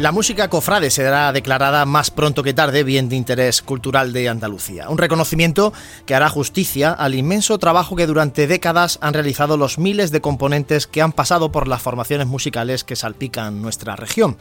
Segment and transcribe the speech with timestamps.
[0.00, 4.88] La música cofrade será declarada más pronto que tarde bien de interés cultural de Andalucía.
[4.88, 5.74] Un reconocimiento
[6.06, 10.86] que hará justicia al inmenso trabajo que durante décadas han realizado los miles de componentes
[10.86, 14.38] que han pasado por las formaciones musicales que salpican nuestra región.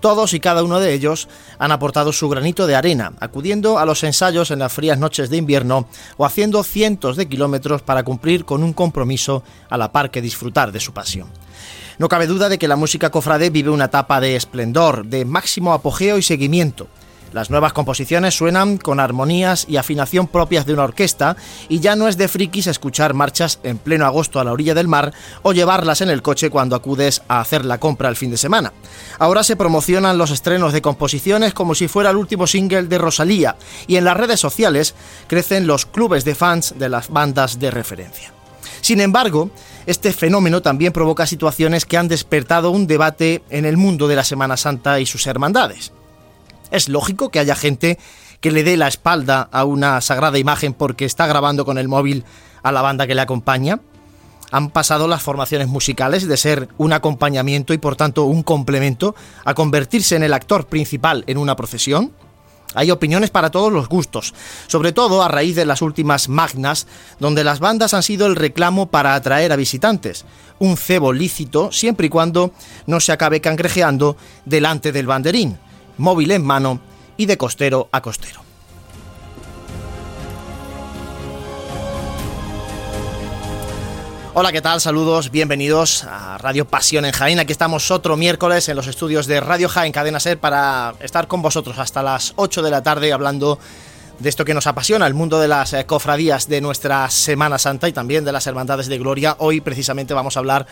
[0.00, 4.04] Todos y cada uno de ellos han aportado su granito de arena, acudiendo a los
[4.04, 8.62] ensayos en las frías noches de invierno o haciendo cientos de kilómetros para cumplir con
[8.62, 11.28] un compromiso a la par que disfrutar de su pasión.
[11.98, 15.72] No cabe duda de que la música cofrade vive una etapa de esplendor, de máximo
[15.72, 16.86] apogeo y seguimiento.
[17.32, 21.36] Las nuevas composiciones suenan con armonías y afinación propias de una orquesta
[21.68, 24.88] y ya no es de frikis escuchar marchas en pleno agosto a la orilla del
[24.88, 28.38] mar o llevarlas en el coche cuando acudes a hacer la compra el fin de
[28.38, 28.72] semana.
[29.18, 33.56] Ahora se promocionan los estrenos de composiciones como si fuera el último single de Rosalía
[33.88, 34.94] y en las redes sociales
[35.26, 38.37] crecen los clubes de fans de las bandas de referencia.
[38.80, 39.50] Sin embargo,
[39.86, 44.24] este fenómeno también provoca situaciones que han despertado un debate en el mundo de la
[44.24, 45.92] Semana Santa y sus hermandades.
[46.70, 47.98] Es lógico que haya gente
[48.40, 52.24] que le dé la espalda a una sagrada imagen porque está grabando con el móvil
[52.62, 53.80] a la banda que le acompaña.
[54.50, 59.14] Han pasado las formaciones musicales de ser un acompañamiento y por tanto un complemento
[59.44, 62.12] a convertirse en el actor principal en una procesión.
[62.74, 64.34] Hay opiniones para todos los gustos,
[64.66, 66.86] sobre todo a raíz de las últimas magnas,
[67.18, 70.24] donde las bandas han sido el reclamo para atraer a visitantes,
[70.58, 72.52] un cebo lícito siempre y cuando
[72.86, 75.58] no se acabe cangrejeando delante del banderín,
[75.96, 76.80] móvil en mano
[77.16, 78.47] y de costero a costero.
[84.40, 84.80] Hola, ¿qué tal?
[84.80, 87.40] Saludos, bienvenidos a Radio Pasión en Jaén.
[87.40, 91.42] Aquí estamos otro miércoles en los estudios de Radio Jaén Cadena Ser para estar con
[91.42, 93.58] vosotros hasta las 8 de la tarde hablando
[94.20, 97.88] de esto que nos apasiona, el mundo de las eh, cofradías de nuestra Semana Santa
[97.88, 99.34] y también de las hermandades de Gloria.
[99.40, 100.68] Hoy precisamente vamos a hablar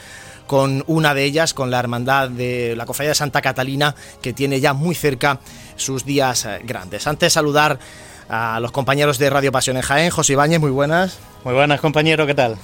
[0.46, 4.60] con una de ellas, con la hermandad de la cofradía de Santa Catalina, que tiene
[4.60, 5.40] ya muy cerca
[5.74, 7.08] sus días eh, grandes.
[7.08, 7.80] Antes saludar
[8.28, 11.18] a los compañeros de Radio Pasión en Jaén, José Ibáñez, muy buenas.
[11.42, 12.58] Muy buenas, compañero, ¿qué tal?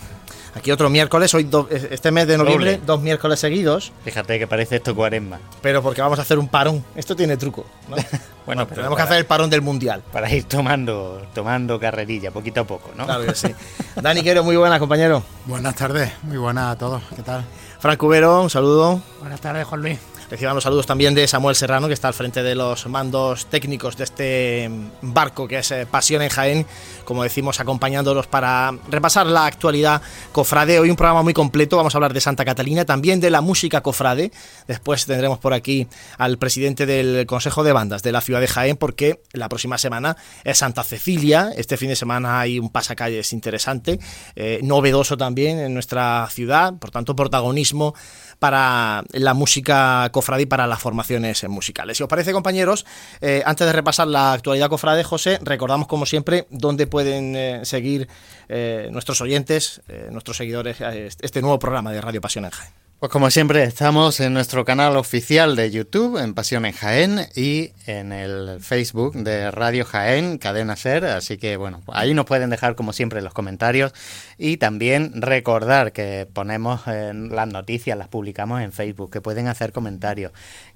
[0.55, 1.49] Aquí otro miércoles, hoy
[1.91, 3.93] este mes de noviembre, dos miércoles seguidos.
[4.05, 5.41] Fíjate que parece esto cuaresma.
[5.63, 6.85] Pero porque vamos a hacer un parón.
[6.95, 7.65] Esto tiene truco.
[8.47, 10.03] bueno, tenemos que hacer el parón del mundial.
[10.13, 13.07] Para ir tomando, tomando carrerilla, poquito a poco, ¿no?
[13.07, 13.49] Claro que sí.
[13.97, 15.23] Dani Quero, muy buenas, compañero.
[15.47, 17.03] Buenas tardes, muy buenas a todos.
[17.17, 17.45] ¿Qué tal?
[17.79, 19.01] Franco Cubero, un saludo.
[19.21, 19.99] Buenas tardes, Juan Luis.
[20.33, 23.99] Reciban los saludos también de Samuel Serrano, que está al frente de los mandos técnicos
[23.99, 24.71] de este
[25.03, 26.67] barco que es eh, Pasión en Jaén,
[27.05, 30.01] como decimos, acompañándolos para repasar la actualidad
[30.33, 30.79] cofrade.
[30.79, 33.83] Hoy un programa muy completo, vamos a hablar de Santa Catalina, también de la música
[33.83, 34.33] cofrade.
[34.67, 38.79] Después tendremos por aquí al presidente del Consejo de Bandas de la ciudad de Jaén,
[38.79, 41.51] porque la próxima semana es Santa Cecilia.
[41.55, 43.99] Este fin de semana hay un pasacalles interesante,
[44.35, 47.95] eh, novedoso también en nuestra ciudad, por tanto, protagonismo
[48.39, 51.97] para la música cofrade y para las formaciones musicales.
[51.97, 52.87] Si os parece, compañeros,
[53.21, 58.09] eh, antes de repasar la actualidad cofrade, José, recordamos como siempre dónde pueden eh, seguir
[58.49, 62.82] eh, nuestros oyentes, nuestros seguidores, este nuevo programa de Radio Pasión en.
[63.03, 67.73] Pues como siempre estamos en nuestro canal oficial de YouTube, en Pasión en Jaén, y
[67.89, 72.77] en el Facebook de Radio Jaén, Cadena Ser, así que bueno, ahí nos pueden dejar
[72.77, 73.93] como siempre los comentarios.
[74.39, 80.31] Y también recordar que ponemos las noticias, las publicamos en Facebook, que pueden hacer comentarios,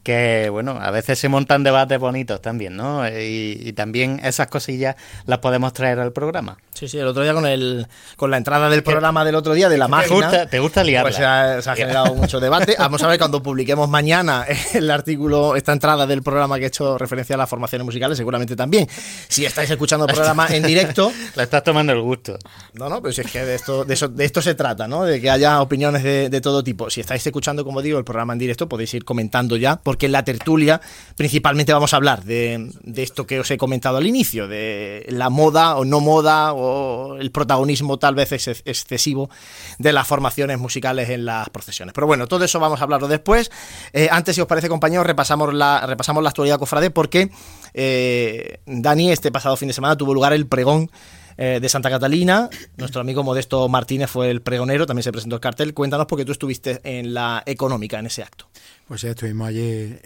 [0.06, 3.03] que bueno, a veces se montan debates bonitos también, ¿no?
[3.08, 4.94] Y, también esas cosillas
[5.26, 6.58] las podemos traer al programa.
[6.73, 9.69] Sí, sí, el otro día con el con la entrada del programa del otro día
[9.69, 10.31] de la máquina.
[10.31, 11.08] ¿Te gusta, te gusta liarla?
[11.08, 12.76] Pues se ha, se ha generado mucho debate.
[12.79, 16.97] Vamos a ver cuando publiquemos mañana el artículo, esta entrada del programa que he hecho
[16.97, 18.88] referencia a las formaciones musicales, seguramente también.
[19.26, 21.12] Si estáis escuchando el programa en directo.
[21.35, 22.38] La estás tomando el gusto.
[22.75, 25.05] No, no, pero si es que de esto, de eso, de esto se trata, ¿no?
[25.05, 26.91] De que haya opiniones de, todo tipo.
[26.91, 30.12] Si estáis escuchando, como digo, el programa en directo, podéis ir comentando ya, porque en
[30.12, 30.82] la tertulia
[31.16, 35.31] principalmente vamos a hablar de, de esto que os he comentado al inicio, de la
[35.31, 39.31] moda o no moda, o el protagonismo tal vez excesivo
[39.78, 41.94] de las formaciones musicales en las procesiones.
[41.94, 43.50] Pero bueno, todo eso vamos a hablarlo después.
[43.93, 47.31] Eh, antes, si os parece, compañeros, repasamos la, repasamos la actualidad cofrade porque
[47.75, 50.90] eh, Dani, este pasado fin de semana, tuvo lugar el pregón
[51.38, 52.48] eh, de Santa Catalina.
[52.76, 55.75] Nuestro amigo Modesto Martínez fue el pregonero, también se presentó el cartel.
[55.75, 58.46] Cuéntanos porque tú estuviste en la económica en ese acto.
[58.86, 59.96] Pues sí, estuvimos allí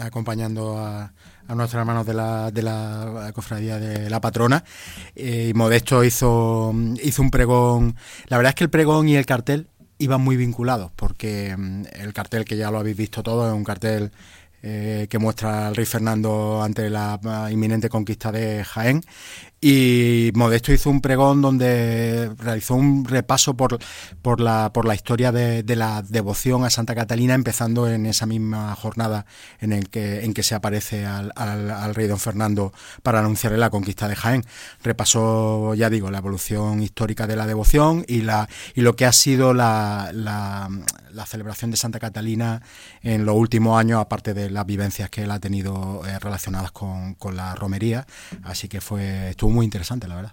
[0.00, 1.12] acompañando a,
[1.48, 4.62] nuestros hermanos de la, de la cofradía de la patrona.
[5.16, 6.72] y Modesto hizo,
[7.02, 7.96] hizo un pregón.
[8.28, 9.66] La verdad es que el pregón y el cartel
[9.98, 13.64] iban muy vinculados, porque mm, el cartel que ya lo habéis visto todo es un
[13.64, 14.12] cartel
[14.62, 19.02] eh, que muestra al rey Fernando ante la inminente conquista de Jaén
[19.60, 23.78] Y Modesto hizo un pregón donde realizó un repaso por,
[24.22, 28.76] por, la, por la historia de, la devoción a Santa Catalina, empezando en esa misma
[28.76, 29.26] jornada
[29.58, 32.72] en, el que, en que se aparece al, al, rey don Fernando
[33.02, 34.44] para anunciarle la conquista de Jaén.
[34.84, 39.12] Repasó, ya digo, la evolución histórica de la devoción y, la, y lo que ha
[39.12, 40.68] sido la, la,
[41.12, 42.62] la celebración de Santa Catalina
[43.02, 47.14] en los últimos años, aparte de las vivencias que él ha tenido eh, relacionadas con,
[47.14, 48.06] con la romería.
[48.44, 50.32] Así que fue muy interesante, la verdad.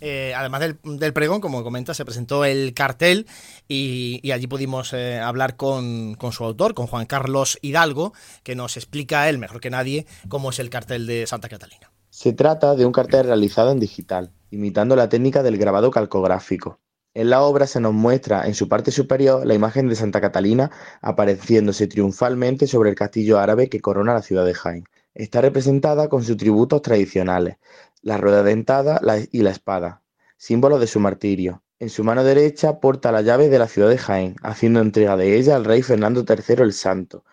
[0.00, 3.26] Eh, además del, pregón, como comenta, se presentó el cartel
[3.68, 8.12] y, allí pudimos eh, hablar con, su autor, con Juan Carlos Hidalgo,
[8.42, 11.90] que nos explica él mejor que nadie cómo es el cartel de Santa Catalina.
[12.10, 16.78] Se trata de un cartel realizado en digital, imitando la técnica del grabado calcográfico.
[17.14, 20.70] En la obra se nos muestra en su parte superior la imagen de Santa Catalina
[21.02, 24.84] apareciéndose triunfalmente sobre el castillo árabe que corona la ciudad de Jaén.
[25.14, 27.56] Está representada con sus tributos tradicionales,
[28.00, 29.00] la rueda dentada
[29.30, 30.02] y la espada,
[30.38, 31.62] símbolo de su martirio.
[31.78, 35.36] En su mano derecha porta la llave de la ciudad de Jaén, haciendo entrega de
[35.36, 37.24] ella al rey Fernando III el Santo,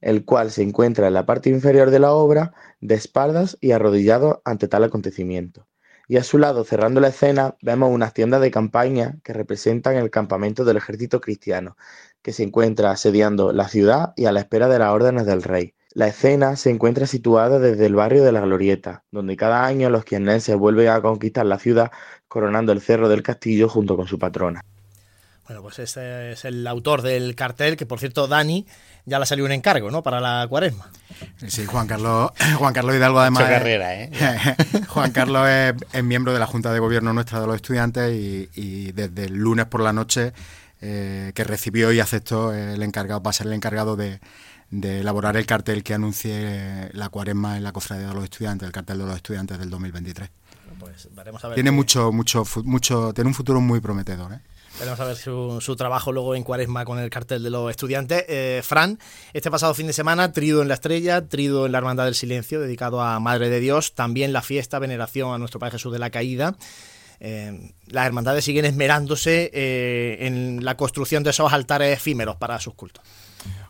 [0.00, 4.40] el cual se encuentra en la parte inferior de la obra, de espaldas y arrodillado
[4.46, 5.66] ante tal acontecimiento.
[6.08, 10.08] Y a su lado, cerrando la escena, vemos unas tiendas de campaña que representan el
[10.08, 11.76] campamento del ejército cristiano,
[12.22, 15.75] que se encuentra asediando la ciudad y a la espera de las órdenes del rey.
[15.96, 20.04] La escena se encuentra situada desde el barrio de la Glorieta, donde cada año los
[20.04, 21.90] quienenses vuelven a conquistar la ciudad
[22.28, 24.60] coronando el cerro del castillo junto con su patrona.
[25.46, 28.66] Bueno, pues ese es el autor del cartel, que por cierto, Dani,
[29.06, 30.02] ya le salió un encargo, ¿no?
[30.02, 30.90] Para la cuaresma.
[31.46, 33.44] Sí, Juan Carlos, Juan Carlos Hidalgo además.
[33.44, 34.10] carrera, ¿eh?
[34.88, 39.24] Juan Carlos es, miembro de la Junta de Gobierno nuestra de los estudiantes y, desde
[39.24, 40.34] el lunes por la noche
[40.82, 44.20] eh, que recibió y aceptó el encargado, va a ser el encargado de,
[44.70, 48.72] de elaborar el cartel que anuncie la cuaresma en la cofradía de los estudiantes, el
[48.72, 50.30] cartel de los estudiantes del 2023.
[50.78, 51.08] Pues
[51.54, 54.32] tiene mucho, mucho, mucho, tiene un futuro muy prometedor.
[54.32, 54.40] ¿eh?
[54.78, 58.24] Veremos a ver su, trabajo luego en Cuaresma con el cartel de los estudiantes.
[58.28, 58.98] Eh, Fran,
[59.32, 62.60] este pasado fin de semana, Trido en la Estrella, Trido en la Hermandad del Silencio,
[62.60, 66.10] dedicado a Madre de Dios, también la fiesta, veneración a nuestro Padre Jesús de la
[66.10, 66.56] Caída.
[67.20, 69.50] Eh, las hermandades siguen esmerándose
[70.26, 73.02] en la construcción de esos altares efímeros para sus cultos.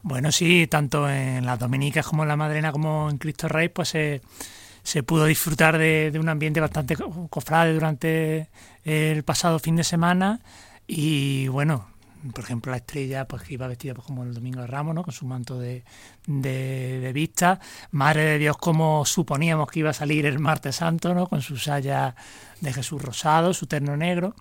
[0.02, 3.88] Bueno, sí, tanto en las Dominicas como en la Madrena como en Cristo Rey, pues
[3.88, 8.48] se, pudo disfrutar de, un ambiente bastante cofrade durante
[8.84, 10.40] el pasado fin de semana
[10.86, 11.88] y bueno,
[12.32, 15.02] por ejemplo, la estrella pues que iba vestida pues, como el Domingo de Ramos, ¿no?
[15.02, 15.84] con su manto de,
[16.26, 17.60] de, vista.
[17.90, 21.28] Madre de Dios, como suponíamos que iba a salir el martes santo, ¿no?
[21.28, 22.14] con su saya
[22.60, 24.34] de Jesús rosado, su terno negro.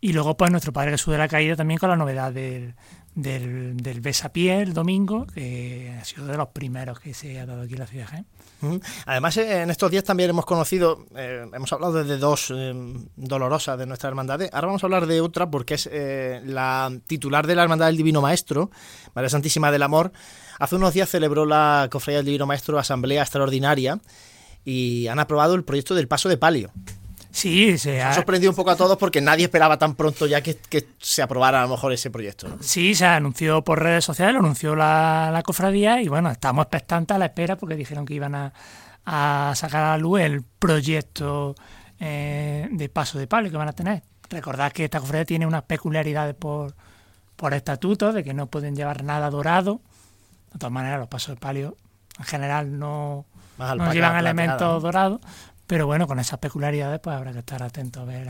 [0.00, 2.74] Y luego, pues nuestro Padre Jesús de la Caída también con la novedad del,
[3.22, 7.62] del, del Besapié el domingo, que ha sido de los primeros que se ha dado
[7.62, 8.08] aquí en la ciudad.
[9.06, 12.74] Además, eh, en estos días también hemos conocido, eh, hemos hablado de dos eh,
[13.16, 14.40] dolorosas de nuestra hermandad.
[14.52, 15.88] Ahora vamos a hablar de otra porque es
[16.44, 18.70] la titular de la Hermandad del Divino Maestro,
[19.14, 20.12] María Santísima del Amor.
[20.58, 24.00] Hace unos días celebró la Cofradía del Divino Maestro Asamblea Extraordinaria
[24.64, 26.70] y han aprobado el proyecto del paso de palio.
[27.30, 28.12] Sí, se ha...
[28.12, 30.58] sorprendido un poco a todos porque nadie esperaba tan pronto ya que,
[30.98, 32.48] se aprobara a lo mejor ese proyecto.
[32.60, 37.18] Sí, se anunció por redes sociales, lo anunció la, cofradía y bueno, estamos expectantes a
[37.18, 38.52] la espera porque dijeron que iban a,
[39.54, 41.54] sacar a la luz el proyecto
[41.98, 44.02] eh, de paso de palio que van a tener.
[44.28, 46.74] Recordad que esta cofradía tiene unas peculiaridades por,
[47.36, 49.80] por estatuto, de que no pueden llevar nada dorado.
[50.52, 51.76] De todas maneras, los pasos de palio
[52.18, 53.24] en general no,
[53.58, 55.20] no llevan elementos dorados.
[55.70, 58.26] Pero bueno, con esas peculiaridades pues habrá que estar atento a ver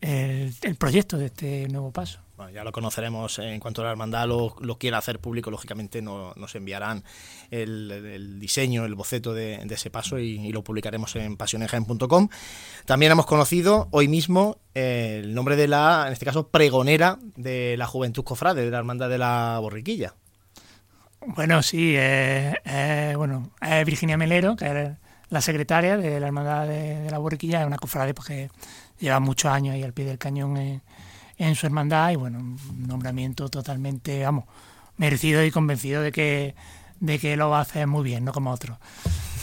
[0.00, 2.20] el, proyecto de este nuevo paso.
[2.36, 7.02] Bueno, ya lo conoceremos en cuanto la hermandad lo, quiera hacer público, lógicamente nos enviarán
[7.50, 12.28] el, diseño, el boceto de, ese paso y, lo publicaremos en pasionejaen.com.
[12.84, 17.88] También hemos conocido hoy mismo el nombre de la, en este caso, pregonera de la
[17.88, 20.14] Juventud Cofrade, de la Hermandad de la Borriquilla.
[21.26, 21.96] Bueno, sí,
[23.16, 27.66] bueno, es Virginia Melero, que es la secretaria de la Hermandad de, la Borriquilla, es
[27.66, 28.50] una cofrade porque
[28.98, 30.56] lleva muchos años ahí al pie del cañón
[31.38, 34.44] en, su hermandad y bueno, un nombramiento totalmente, vamos,
[34.96, 36.54] merecido y convencido de que,
[37.00, 38.78] de que lo va a hacer muy bien, no como otro.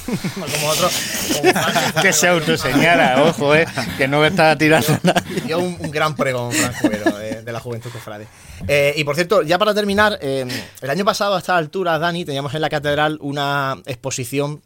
[0.37, 0.89] no como otro.
[2.01, 3.65] que se autoseñala, ojo, eh,
[3.97, 5.23] que no está tirando nada.
[5.45, 8.27] Dio un, gran pregón, Franco de, la juventud cofrade.
[8.67, 10.47] Eh, y por cierto, ya para terminar, eh,
[10.81, 14.61] el año pasado a esta altura, Dani, teníamos en la catedral una exposición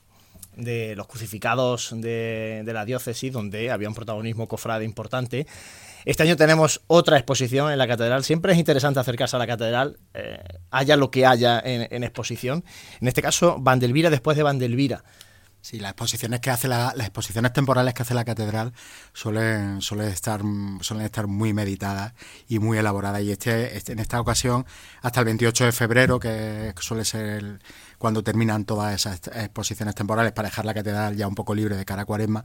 [0.58, 5.48] de los crucificados de, la diócesis, donde había un protagonismo cofrade importante.
[6.04, 8.24] Este año tenemos otra exposición en la catedral.
[8.24, 10.40] Siempre es interesante acercarse a la catedral, eh,
[10.72, 12.64] haya lo que haya en, exposición.
[13.00, 15.04] En este caso, Vandelvira después de Vandelvira.
[15.60, 18.74] Sí, las exposiciones que hace la, las exposiciones temporales que hace la catedral
[19.12, 20.42] suelen, suelen estar
[20.82, 22.14] suelen estar muy meditadas
[22.48, 24.66] y muy elaboradas y este, este en esta ocasión
[25.02, 27.60] hasta el 28 de febrero que suele ser
[27.98, 31.86] cuando terminan todas esas exposiciones temporales para dejar la catedral ya un poco libre de
[31.86, 32.44] cara a Cuaresma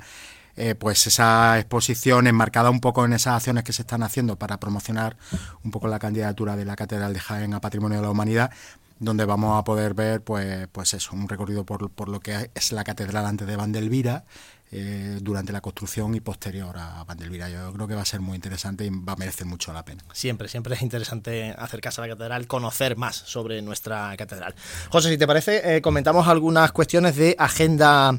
[0.55, 4.59] eh, pues esa exposición enmarcada un poco en esas acciones que se están haciendo para
[4.59, 5.17] promocionar
[5.65, 8.51] un poco la candidatura de la Catedral de Jaén a Patrimonio de la Humanidad,
[8.99, 12.73] donde vamos a poder ver pues, pues eso, un recorrido por, por lo que es
[12.73, 14.25] la catedral antes de Vandelvira,
[14.75, 17.51] eh, durante la construcción y posterior a Vandelvira.
[17.51, 20.03] Yo creo que va a ser muy interesante y va a merecer mucho la pena.
[20.15, 24.55] Siempre, siempre es interesante acercarse a la catedral, conocer más sobre nuestra catedral.
[24.89, 28.19] José, si te parece, eh, comentamos algunas cuestiones de agenda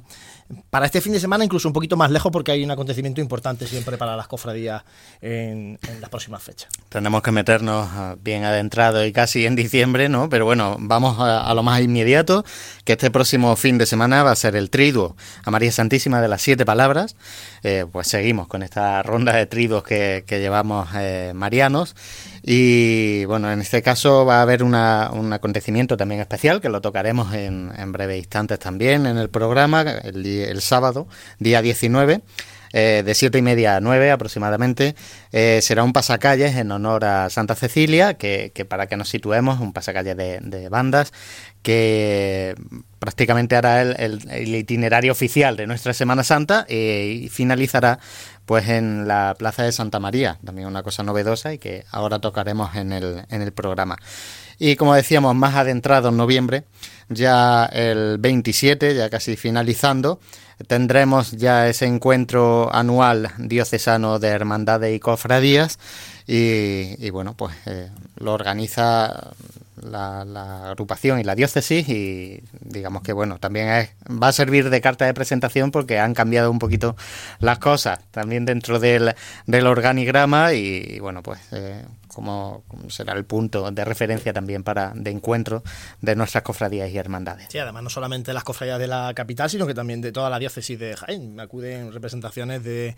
[0.69, 3.67] para este fin de semana, incluso un poquito más lejos, porque hay un acontecimiento importante
[3.67, 4.83] siempre para las cofradías
[5.22, 6.69] en, las próximas fechas.
[6.89, 10.29] Tenemos que meternos ah, bien adentrado y casi en diciembre, ¿no?
[10.29, 12.43] Pero bueno, vamos a, lo más inmediato,
[12.83, 16.27] que este próximo fin de semana va a ser el triduo a María Santísima de
[16.27, 17.16] las Siete Palabras.
[17.64, 21.96] Eh, pues seguimos con esta ronda de triduos que, llevamos eh, marianos.
[22.44, 27.34] Y bueno, en este caso va a haber un acontecimiento también especial que lo tocaremos
[27.34, 31.08] en, en breves instantes también en el programa, el, el sábado,
[31.40, 32.22] día 19.
[32.76, 34.96] Eh, de siete y media a 9 aproximadamente,
[35.32, 39.74] eh, será un pasacalles en honor a Santa Cecilia, que, para que nos situemos, un
[39.74, 41.14] pasacalles de, bandas,
[41.63, 42.55] que
[43.00, 48.00] prácticamente hará el, itinerario oficial de nuestra Semana Santa eh, y finalizará
[48.46, 52.75] pues en la Plaza de Santa María, también una cosa novedosa y que ahora tocaremos
[52.75, 53.98] en el, en el programa.
[54.60, 56.65] Y como decíamos, más adentrado en noviembre,
[57.10, 60.20] ya el 27, ya casi finalizando,
[60.67, 65.79] tendremos ya ese encuentro anual diocesano de hermandades y cofradías
[66.27, 69.34] y, bueno, pues eh, lo organiza
[69.84, 73.88] la, agrupación y la diócesis y digamos que bueno, también
[74.22, 76.96] va a servir de carta de presentación porque han cambiado un poquito
[77.40, 83.72] las cosas también dentro del, del organigrama y, bueno, pues eh, como, será el punto
[83.72, 85.63] de referencia también para de encuentro
[86.01, 87.48] de nuestras cofradías y hermandades.
[87.50, 90.39] Sí, además no solamente las cofradías de la capital, sino que también de toda la
[90.39, 91.39] diócesis de Jaén.
[91.39, 92.96] Acuden representaciones de,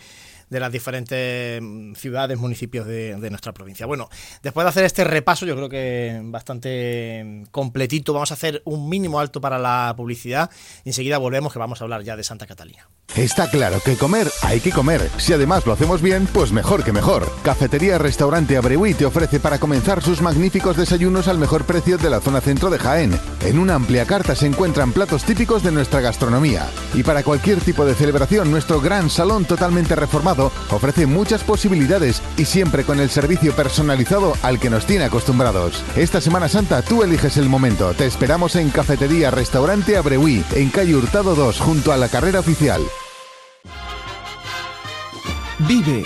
[0.49, 3.85] de las diferentes mm, ciudades, municipios de, de, nuestra provincia.
[3.85, 4.09] Bueno,
[4.43, 8.89] después de hacer este repaso, yo creo que bastante mm, completito, vamos a hacer un
[8.89, 10.49] mínimo alto para la publicidad
[10.83, 12.87] y enseguida volvemos que vamos a hablar ya de Santa Catalina.
[13.15, 15.09] Está claro que comer hay que comer.
[15.17, 17.31] Si además lo hacemos bien, pues mejor que mejor.
[17.43, 22.41] Cafetería Restaurante Abreuí ofrece para comenzar sus magníficos desayunos al mejor precio de la zona
[22.41, 23.17] centro de Jaén.
[23.41, 26.67] En una amplia carta se encuentran platos típicos de nuestra gastronomía.
[26.93, 32.45] Y para cualquier tipo de celebración, nuestro gran salón totalmente reformado ofrece muchas posibilidades y
[32.45, 35.83] siempre con el servicio personalizado al que nos tiene acostumbrados.
[35.95, 37.93] Esta Semana Santa tú eliges el momento.
[37.93, 42.81] Te esperamos en Cafetería Restaurante Abreuí, en calle Hurtado 2, junto a la carrera oficial.
[45.59, 46.05] Vive,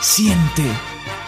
[0.00, 0.70] siente,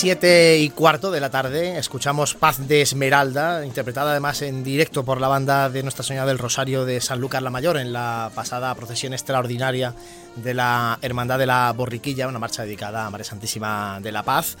[0.00, 5.20] Siete y cuarto de la tarde escuchamos Paz de Esmeralda, interpretada además en directo por
[5.20, 8.74] la banda de Nuestra Señora del Rosario de San Lucas la Mayor en la pasada
[8.74, 9.92] procesión extraordinaria
[10.36, 14.56] de la Hermandad de la Borriquilla, una marcha dedicada a María Santísima de la Paz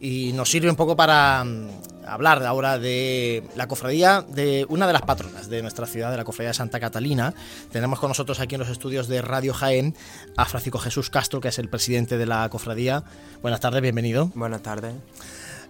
[0.00, 1.68] y nos sirve un poco para mm,
[2.06, 6.24] hablar ahora de la cofradía de una de las patronas de nuestra ciudad, de la
[6.24, 7.34] cofradía de Santa Catalina.
[7.70, 9.94] Tenemos con nosotros aquí en los estudios de Radio Jaén
[10.36, 13.04] a Francisco Jesús Castro, que es el presidente de la cofradía.
[13.42, 14.30] Buenas tardes, bienvenido.
[14.34, 14.94] Buenas tardes.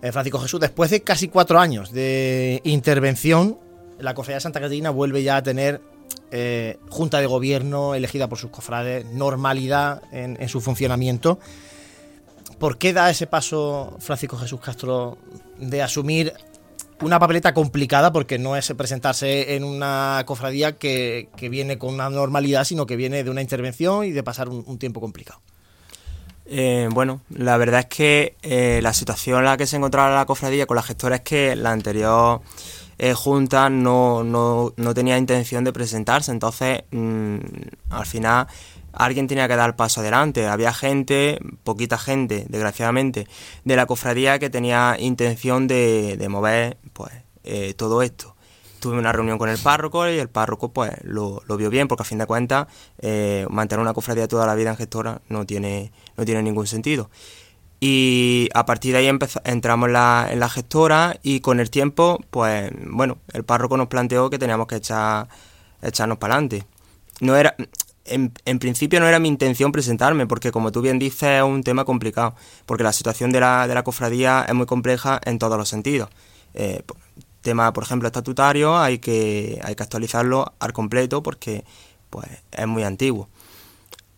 [0.00, 3.58] Eh, Francisco Jesús, después de casi cuatro años de intervención,
[3.98, 5.80] la cofradía de Santa Catalina vuelve ya a tener
[6.30, 11.40] eh, junta de gobierno elegida por sus cofrades, normalidad en su funcionamiento.
[12.60, 15.16] ¿Por qué da ese paso Francisco Jesús Castro
[15.56, 16.34] de asumir
[17.00, 22.64] una papeleta complicada porque no es presentarse en una cofradía que, viene con una normalidad,
[22.64, 25.40] sino que viene de una intervención y de pasar un, tiempo complicado.
[26.44, 30.26] Eh, bueno, la verdad es que eh, la situación en la que se encontraba la
[30.26, 32.42] cofradía con la gestora es que la anterior
[32.98, 37.38] eh, junta no, no, no, tenía intención de presentarse, entonces mm,
[37.88, 38.48] al final
[38.92, 40.46] alguien tenía que dar paso adelante.
[40.46, 43.26] Había gente, poquita gente, desgraciadamente,
[43.64, 47.12] de la cofradía que tenía intención de, mover pues,
[47.44, 48.36] eh, todo esto.
[48.80, 52.02] tuve una reunión con el párroco y el párroco pues lo, lo vio bien porque
[52.02, 52.66] a fin de cuentas
[52.98, 57.10] eh, mantener una cofradía toda la vida en gestora no tiene, no tiene ningún sentido.
[57.80, 62.20] Y a partir de ahí entramos en la, en la gestora y con el tiempo,
[62.30, 65.28] pues bueno, el párroco nos planteó que teníamos que echar,
[65.80, 66.66] echarnos para adelante.
[67.20, 67.56] No era,
[68.10, 71.84] en, principio no era mi intención presentarme, porque como tú bien dices es un tema
[71.84, 72.34] complicado,
[72.66, 76.10] porque la situación de la, de la cofradía es muy compleja en todos los sentidos.
[76.54, 76.82] Eh,
[77.40, 81.64] tema, por ejemplo, estatutario, hay que, hay que actualizarlo al completo porque
[82.10, 83.28] pues, es muy antiguo.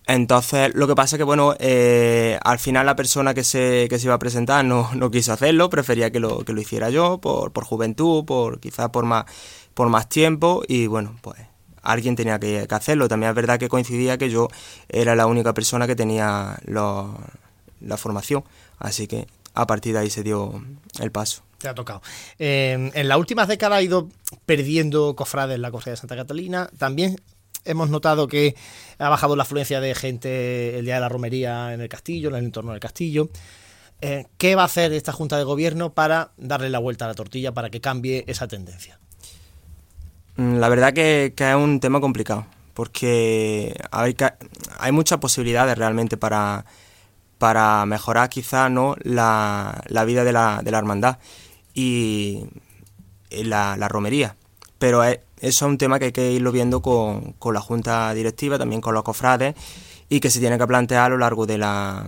[0.06, 3.98] Entonces, lo que pasa es que, bueno, eh, al final la persona que se, que
[3.98, 7.18] se iba a presentar no, no quiso hacerlo, prefería que lo, que lo hiciera yo,
[7.18, 9.26] por, por juventud, por quizás por más,
[9.74, 11.38] por más tiempo, y bueno, pues
[11.82, 13.08] alguien tenía que, hacerlo.
[13.08, 14.48] También es verdad que coincidía que yo
[14.88, 18.44] era la única persona que tenía la formación,
[18.78, 20.64] así que a partir de ahí se dio
[21.00, 22.02] el paso te ha tocado.
[22.38, 24.08] Eh, en las últimas décadas ha ido
[24.44, 26.68] perdiendo cofrades la cofradía de Santa Catalina.
[26.76, 27.16] También
[27.64, 28.54] hemos notado que
[28.98, 32.34] ha bajado la afluencia de gente el día de la romería en el castillo, en
[32.34, 33.30] el entorno del castillo.
[34.00, 37.14] Eh, ¿Qué va a hacer esta Junta de Gobierno para darle la vuelta a la
[37.14, 38.98] tortilla para que cambie esa tendencia?
[40.36, 44.16] Mm, la verdad que, es un tema complicado, porque hay,
[44.78, 46.64] hay muchas posibilidades realmente para,
[47.38, 48.96] para mejorar quizá ¿no?
[49.02, 51.18] la, la vida de la, de la hermandad
[51.74, 52.44] y
[53.30, 54.36] la, la romería.
[54.78, 58.58] Pero eso es un tema que hay que irlo viendo con, con la junta directiva,
[58.58, 59.54] también con los cofrades,
[60.08, 62.06] y que se tiene que plantear a lo largo de la,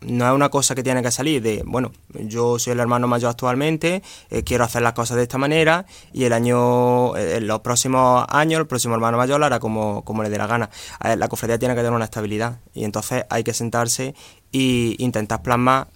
[0.00, 3.30] no es una cosa que tiene que salir de, bueno, yo soy el hermano mayor
[3.30, 7.60] actualmente, eh, quiero hacer las cosas de esta manera y el año, eh, en los
[7.60, 10.70] próximos años, el próximo hermano mayor lo hará como, como le dé la gana.
[11.02, 14.14] la cofradía tiene que tener una estabilidad y entonces hay que sentarse
[14.52, 15.88] e intentar plasmar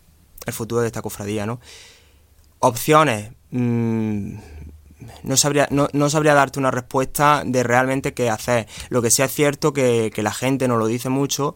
[0.46, 1.60] el futuro de esta cofradía, ¿no?
[2.58, 3.32] Opciones.
[3.50, 4.34] Mm,
[5.22, 8.66] no sabría, no, no, sabría darte una respuesta de realmente qué hacer.
[8.90, 11.54] Lo que sí es cierto que, que la gente nos lo dice mucho,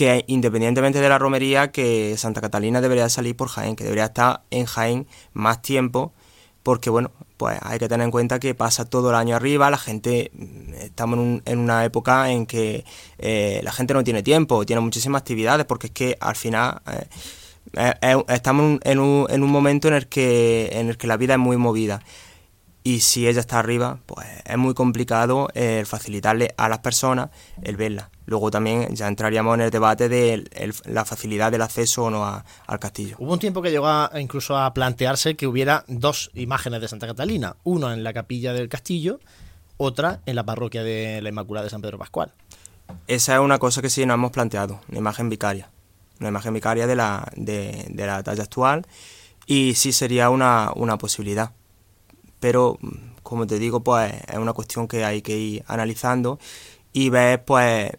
[0.00, 4.44] que independientemente de la romería, que Santa Catalina debería salir por Jaén, que debería estar
[4.50, 6.14] en Jaén más tiempo,
[6.62, 9.76] porque bueno, pues hay que tener en cuenta que pasa todo el año arriba, la
[9.76, 12.86] gente, mm, estamos en, una época en que
[13.18, 16.80] eh, la gente no tiene tiempo, tiene muchísimas actividades, porque es que al final...
[16.86, 17.06] Eh,
[17.76, 21.18] eh, eh, estamos en un, en un momento en el, que, en el que la
[21.18, 22.02] vida es muy movida
[22.82, 27.30] y si ella está arriba, pues es muy complicado eh, facilitarle a las personas
[27.62, 28.10] el verla.
[28.26, 30.44] Luego también ya entraríamos en el debate de
[30.86, 33.16] la facilidad del acceso o no al castillo.
[33.18, 33.88] Hubo un tiempo que llegó
[34.18, 38.68] incluso a plantearse que hubiera dos imágenes de Santa Catalina, una en la capilla del
[38.68, 39.20] castillo,
[39.76, 42.32] otra en la parroquia de la Inmaculada de San Pedro Pascual.
[43.06, 45.70] Esa es una cosa que sí nos hemos planteado, una imagen vicaria
[46.20, 48.86] una imagen vicaria de la, de, la talla actual
[49.46, 51.52] y sí sería una, una posibilidad.
[52.40, 52.78] Pero,
[53.22, 56.38] como te digo, pues es una cuestión que hay que ir analizando
[56.92, 57.92] y ver, pues,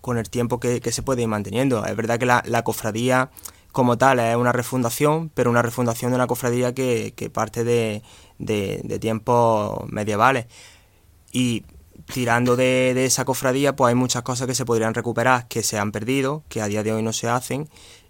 [0.00, 1.84] con el tiempo que, se puede ir manteniendo.
[1.84, 3.30] Es verdad que la, cofradía
[3.72, 8.02] como tal es una refundación, pero una refundación de una cofradía que, parte de,
[8.38, 10.46] de, de tiempos medievales.
[11.32, 11.64] Y
[12.12, 15.92] tirando de, esa cofradía, pues hay muchas cosas que se podrían recuperar, que se han
[15.92, 17.68] perdido, que a día de hoy no se hacen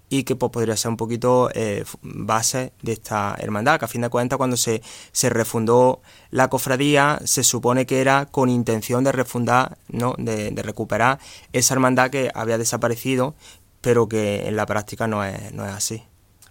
[0.09, 4.01] y que pues, podría ser un poquito eh, base de esta hermandad, que a fin
[4.01, 9.13] de cuentas cuando se, se refundó la cofradía se supone que era con intención de
[9.13, 10.15] refundar, ¿no?
[10.19, 11.19] de, de recuperar
[11.53, 13.35] esa hermandad que había desaparecido,
[13.81, 16.03] pero que en la práctica no es, no es así.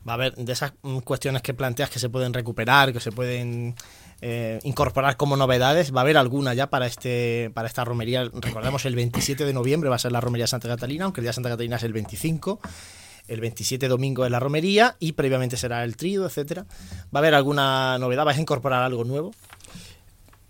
[0.08, 3.76] Va a haber de esas cuestiones que planteas que se pueden recuperar, que se pueden
[4.22, 5.94] eh, incorporar como novedades.
[5.94, 8.24] Va a haber alguna ya para este para esta romería.
[8.24, 11.34] Recordemos el 27 de noviembre va a ser la romería Santa Catalina, aunque el día
[11.34, 12.62] Santa Catalina es el 25.
[13.28, 16.66] El 27 domingo es la romería y previamente será el trío, etcétera.
[17.14, 18.26] ¿Va a haber alguna novedad?
[18.26, 19.32] ¿Vais a incorporar algo nuevo?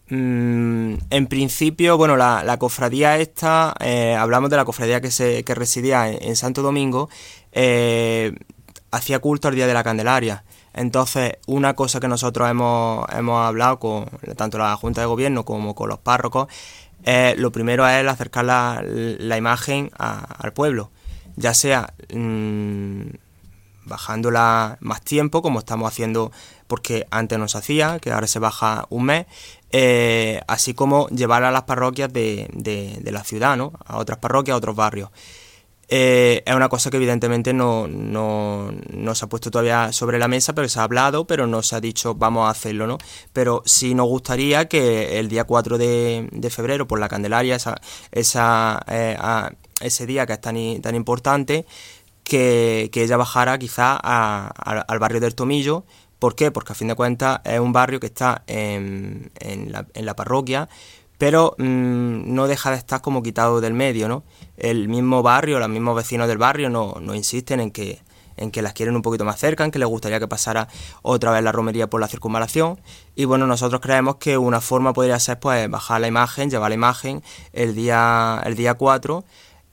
[0.09, 5.53] Mm, en principio, bueno, la, cofradía esta, eh, hablamos de la cofradía que, se, que
[5.53, 7.09] residía en, Santo Domingo,
[7.51, 8.33] eh,
[8.91, 10.45] hacía culto al Día de la Candelaria.
[10.73, 14.05] Entonces, una cosa que nosotros hemos, hemos hablado con
[14.37, 16.47] tanto la Junta de Gobierno como con los párrocos,
[17.37, 20.91] lo primero es acercar la, la imagen al pueblo,
[21.37, 23.03] ya sea mm,
[23.85, 26.31] bajándola más tiempo, como estamos haciendo
[26.67, 29.25] porque antes no se hacía, que ahora se baja un mes,
[29.71, 33.71] eh, así como llevarla a las parroquias de, de, la ciudad, ¿no?
[33.85, 35.09] a otras parroquias, a otros barrios.
[35.89, 40.27] Eh, es una cosa que evidentemente no, no, no, se ha puesto todavía sobre la
[40.27, 42.97] mesa, pero se ha hablado, pero no se ha dicho vamos a hacerlo, ¿no?
[43.31, 47.79] Pero sí nos gustaría que el día 4 de, de febrero, por la Candelaria, esa,
[48.11, 49.17] esa, eh,
[49.81, 51.65] ese día que es tan, tan importante,
[52.23, 55.85] que, que ella bajara quizá al barrio del Tomillo,
[56.19, 56.51] ¿Por qué?
[56.51, 60.67] Porque a fin de cuentas es un barrio que está en, en, la, parroquia,
[61.17, 64.23] pero mmm, no deja de estar como quitado del medio, ¿no?
[64.57, 68.01] El mismo barrio, los mismos vecinos del barrio no, no insisten en que
[68.37, 70.67] en que las quieren un poquito más cerca, en que les gustaría que pasara
[71.01, 72.79] otra vez la romería por la circunvalación.
[73.15, 76.75] Y bueno, nosotros creemos que una forma podría ser pues bajar la imagen, llevar la
[76.75, 79.25] imagen el día, el día 4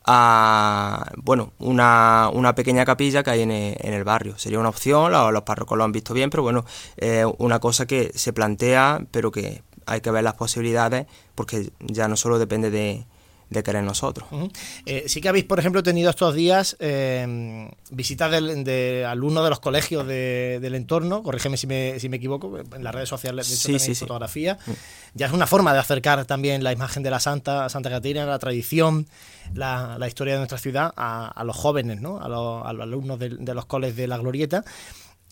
[0.04, 4.38] a bueno, una, una pequeña capilla que hay en el, barrio.
[4.38, 6.64] Sería una opción, los, los párrocos lo han visto bien, pero bueno,
[6.96, 12.08] eh, una cosa que se plantea, pero que hay que ver las posibilidades, porque ya
[12.08, 13.06] no solo depende de,
[13.54, 14.28] de querer nosotros.
[14.30, 14.50] Uh -huh.
[14.86, 19.50] eh, sí que habéis, por ejemplo, tenido estos días eh, visitas de, de, alumnos de
[19.50, 23.48] los colegios de, del entorno, corrígeme si me, si me equivoco, en las redes sociales
[23.48, 24.58] de hecho, sí, sí, fotografía.
[24.64, 24.72] Sí.
[25.14, 28.38] Ya es una forma de acercar también la imagen de la Santa, Santa Catarina, la
[28.38, 29.06] tradición,
[29.54, 32.20] la, la historia de nuestra ciudad a, a los jóvenes, ¿no?
[32.20, 34.64] a, los, a los alumnos de, de los coles de la Glorieta.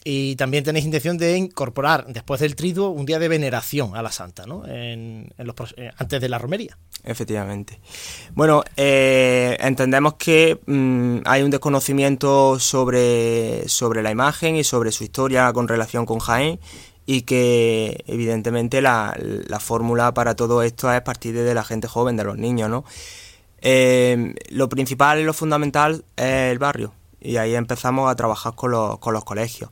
[0.05, 4.11] Y también tenéis intención de incorporar, después del triduo, un día de veneración a la
[4.11, 4.67] Santa, ¿no?
[4.67, 6.77] En, en los, eh, antes de la romería.
[7.05, 7.79] Efectivamente.
[8.35, 15.05] Bueno, eh, entendemos que mmm, hay un desconocimiento sobre, sobre la imagen y sobre su
[15.05, 16.59] historia con relación con Jaén
[17.07, 22.17] y que evidentemente la, la fórmula para todo esto es partir de la gente joven,
[22.17, 22.85] de los niños, ¿no?
[23.61, 28.71] Eh, lo principal y lo fundamental es el barrio y ahí empezamos a trabajar con
[28.71, 29.71] los, con los colegios.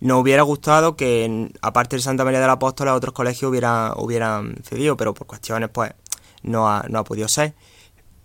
[0.00, 4.96] Nos hubiera gustado que, aparte de Santa María del Apóstol, otros colegios hubiera, hubieran cedido,
[4.96, 5.92] pero por cuestiones, pues,
[6.42, 7.54] no ha, no ha podido ser.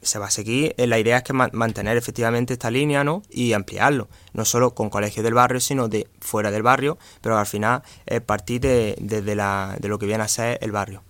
[0.01, 0.73] Se va a seguir.
[0.77, 3.21] Eh, la idea es que mantener efectivamente esta línea, ¿no?
[3.29, 4.07] Y ampliarlo.
[4.33, 8.21] No solo con colegios del barrio, sino de fuera del barrio, pero al final es
[8.21, 11.03] partir de, de, de, la, de lo que viene a ser el barrio.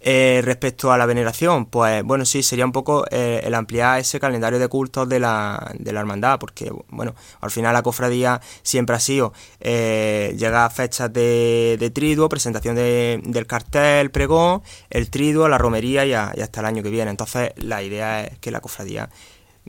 [0.00, 4.20] Eh, respecto a la veneración, pues bueno, sí, sería un poco eh, el ampliar ese
[4.20, 8.94] calendario de cultos de la, de la hermandad, porque bueno, al final la cofradía siempre
[8.94, 15.48] ha sido eh, llegar a fechas de, triduo, presentación de, del cartel, pregón, el triduo,
[15.48, 17.10] la romería y, hasta el año que viene.
[17.10, 19.10] Entonces la idea es que la cofradía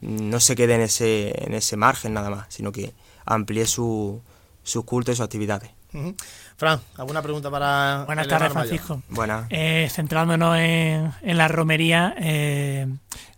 [0.02, 2.94] no se quede en ese, en ese margen nada más, sino que
[3.26, 4.22] amplíe su,
[4.62, 5.72] sus cultos y sus actividades.
[6.60, 8.04] Fran, ¿alguna pregunta para...
[8.06, 9.02] Buenas tardes, Francisco.
[9.08, 9.46] Buenas.
[9.50, 12.86] Eh, centrándonos en, en, la romería, eh,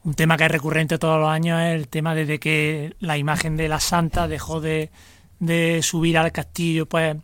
[0.03, 3.57] un tema que es recurrente todos los años es el tema desde que la imagen
[3.57, 4.89] de la santa dejó de,
[5.37, 7.15] de subir al castillo, pues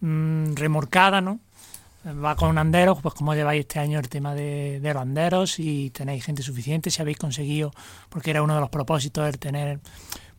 [0.00, 1.40] mmm, remorcada, ¿no?
[2.06, 5.90] Va con anderos, pues como lleváis este año el tema de, de los anderos y
[5.90, 7.70] tenéis gente suficiente, si habéis conseguido,
[8.08, 9.80] porque era uno de los propósitos el tener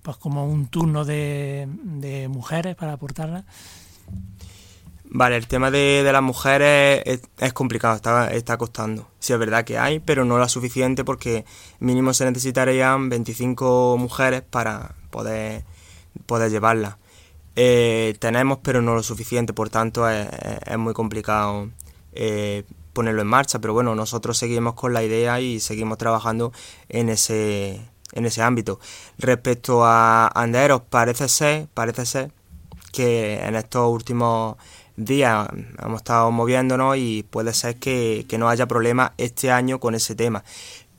[0.01, 3.45] pues como un turno de, de mujeres para aportarla.
[5.17, 9.08] Vale, el tema de, de las mujeres es, complicado, está, está costando.
[9.19, 11.45] Sí, es verdad que hay, pero no lo suficiente porque
[11.80, 15.63] mínimo se necesitarían 25 mujeres para poder,
[16.25, 16.97] poder llevarla.
[17.56, 20.28] Eh, tenemos, pero no lo suficiente, por tanto es,
[20.65, 21.69] es muy complicado
[22.12, 23.60] eh, ponerlo en marcha.
[23.60, 26.51] Pero bueno, nosotros seguimos con la idea y seguimos trabajando
[26.89, 27.80] en ese,
[28.12, 28.82] en ese ámbito.
[29.17, 32.32] Respecto a Anderos, parece ser, parece ser
[32.95, 34.56] que en estos últimos
[34.97, 35.47] días
[35.81, 40.15] hemos estado moviéndonos y puede ser que, que no haya problema este año con ese
[40.15, 40.43] tema.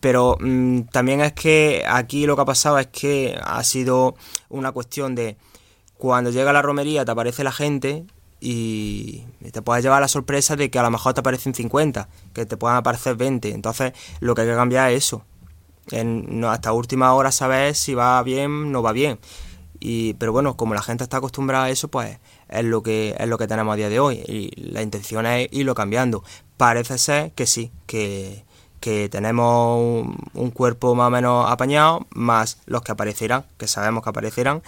[0.00, 4.14] Pero mmm, también es que aquí lo que ha pasado es que ha sido
[4.48, 5.36] una cuestión de
[5.96, 8.04] cuando llega la romería te aparece la gente
[8.38, 12.46] y te puedes llevar la sorpresa de que a lo mejor te aparecen 50, que
[12.46, 13.50] te puedan aparecer 20.
[13.50, 15.24] Entonces lo que hay que cambiar es eso.
[15.90, 19.18] En, no, hasta última hora saber si va bien no va bien.
[19.80, 23.28] Y, pero bueno, como la gente está acostumbrada a eso, pues es lo que es
[23.28, 26.24] lo que tenemos a día de hoy y la intención es irlo cambiando.
[26.56, 28.44] Parece ser que sí, que,
[28.80, 34.02] que tenemos un, un, cuerpo más o menos apañado, más los que aparecerán, que sabemos
[34.02, 34.62] que aparecerán,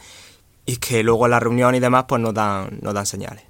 [0.66, 3.42] y que luego en la reunión y demás pues nos dan, nos dan señales.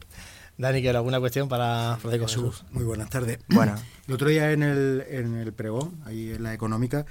[0.56, 2.64] Dani, ¿quieres alguna cuestión para Francisco Jesús?
[2.70, 3.38] Muy buenas tardes.
[3.48, 3.82] Buenas.
[4.06, 7.06] El otro día en el, en el pregón, ahí en la económica,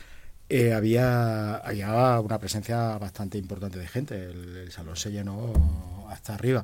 [0.49, 4.15] eh, había, había una presencia bastante importante de gente.
[4.15, 5.53] El, salón se llenó
[6.09, 6.63] hasta arriba.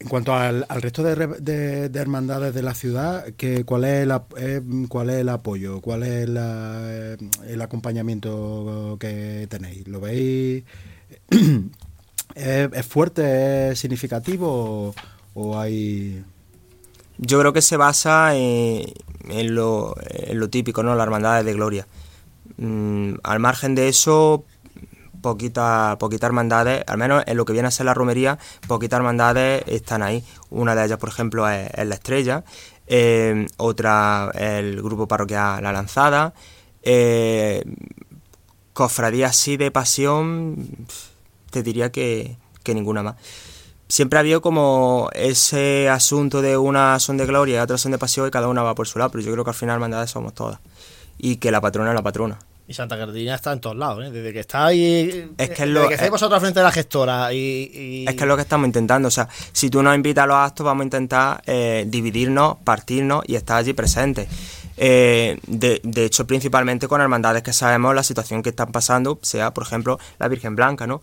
[0.00, 4.12] En cuanto al, resto de, de, de, hermandades de la ciudad, que, ¿cuál, es el,
[4.36, 5.80] eh, ¿cuál es el apoyo?
[5.80, 9.86] ¿Cuál es eh, el acompañamiento que tenéis?
[9.86, 10.64] ¿Lo veis?
[12.34, 14.94] ¿Es, ¿Es, fuerte, es significativo
[15.34, 16.24] o, hay...?
[17.16, 18.92] Yo creo que se basa en,
[19.54, 20.96] lo, en lo típico, ¿no?
[20.96, 21.86] La hermandad de gloria.
[22.56, 24.44] Mm, al margen de eso,
[25.24, 29.64] poquitas poquita hermandades, al menos en lo que viene a ser la romería, poquitas hermandades
[29.66, 30.22] están ahí.
[30.50, 32.44] Una de ellas, por ejemplo, es, la Estrella,
[32.86, 36.34] eh, otra el grupo parroquial La Lanzada,
[36.82, 37.64] eh,
[38.74, 40.86] cofradía así de pasión,
[41.50, 43.16] te diría que, que ninguna más.
[43.88, 47.98] siempre ha habido como ese asunto de una son de gloria y otra son de
[47.98, 50.10] pasión y cada una va por su lado, pero yo creo que al final hermandades
[50.10, 50.60] somos todas
[51.24, 52.38] y que la patrona es la patrona.
[52.68, 54.10] Y Santa Catalina está en todos lados, ¿eh?
[54.10, 55.32] Desde que está ahí.
[55.38, 57.32] Es que, desde lo, que estáis vosotros frente de la gestora.
[57.32, 59.08] Y, Es que es lo que estamos intentando.
[59.08, 63.24] O sea, si tú nos invitas a los actos, vamos a intentar eh, dividirnos, partirnos
[63.26, 64.28] y estar allí presentes.
[64.76, 69.54] Eh, de, de, hecho, principalmente con hermandades que sabemos la situación que están pasando, sea,
[69.54, 71.00] por ejemplo, la Virgen Blanca, ¿no?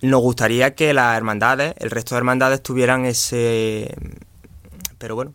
[0.00, 3.92] Nos gustaría que las hermandades, el resto de hermandades tuvieran ese...
[4.98, 5.34] Pero bueno,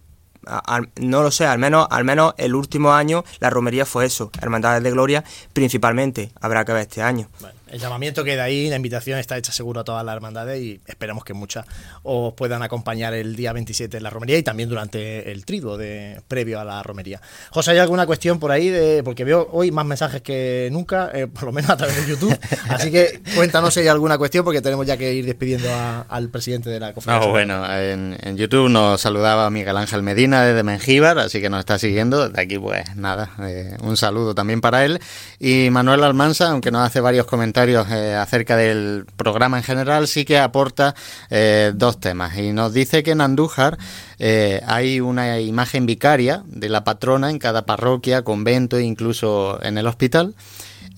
[0.95, 4.84] no lo sé, al menos, al menos el último año la romería fue eso, Hermandades
[4.84, 5.23] de Gloria
[5.54, 7.27] principalmente, habrá que ver este año.
[7.71, 11.23] El llamamiento queda ahí, la invitación está hecha seguro a todas las hermandades y esperemos
[11.23, 11.65] que muchas
[12.03, 16.21] os puedan acompañar el día 27 en la romería y también durante el triduo de,
[16.27, 17.21] previo a la romería.
[17.49, 18.69] José, ¿hay alguna cuestión por ahí?
[18.69, 22.12] De, porque veo hoy más mensajes que nunca, eh, por lo menos a través de
[22.12, 22.38] YouTube,
[22.69, 26.29] así que cuéntanos si hay alguna cuestión porque tenemos ya que ir despidiendo a, al
[26.29, 27.25] presidente de la conferencia.
[27.25, 31.60] No, bueno, en, en, YouTube nos saludaba Miguel Ángel Medina desde Mengíbar, así que nos
[31.60, 32.27] está siguiendo.
[32.27, 34.99] De aquí, pues nada, eh, un saludo también para él.
[35.39, 40.26] Y Manuel Almanza, aunque nos hace varios comentarios eh, acerca del programa en general, sí
[40.26, 40.95] que aporta
[41.30, 42.38] eh, dos temas.
[42.38, 43.78] Y nos dice que en Andújar
[44.19, 49.78] eh, hay una imagen vicaria de la patrona en cada parroquia, convento e incluso en
[49.78, 50.36] el hospital.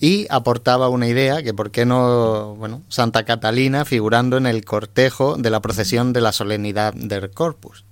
[0.00, 5.36] Y aportaba una idea que por qué no, bueno, Santa Catalina figurando en el cortejo
[5.36, 7.84] de la procesión de la solemnidad del Corpus.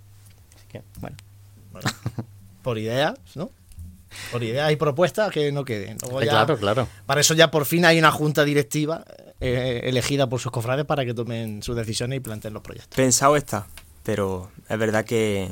[0.57, 1.17] Así que, bueno.
[1.71, 1.91] bueno
[2.63, 3.51] por ideas, ¿no?
[4.31, 5.99] Por ideas y propuestas que no queden.
[5.99, 6.89] Ya, claro, claro.
[7.07, 9.05] Para eso ya por fin hay una junta directiva
[9.41, 12.95] eh, elegida por sus cofrades para que tomen sus decisiones y planteen los proyectos.
[12.97, 13.67] Pensado está,
[14.03, 15.49] pero es verdad que,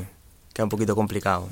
[0.52, 1.48] que es un poquito complicado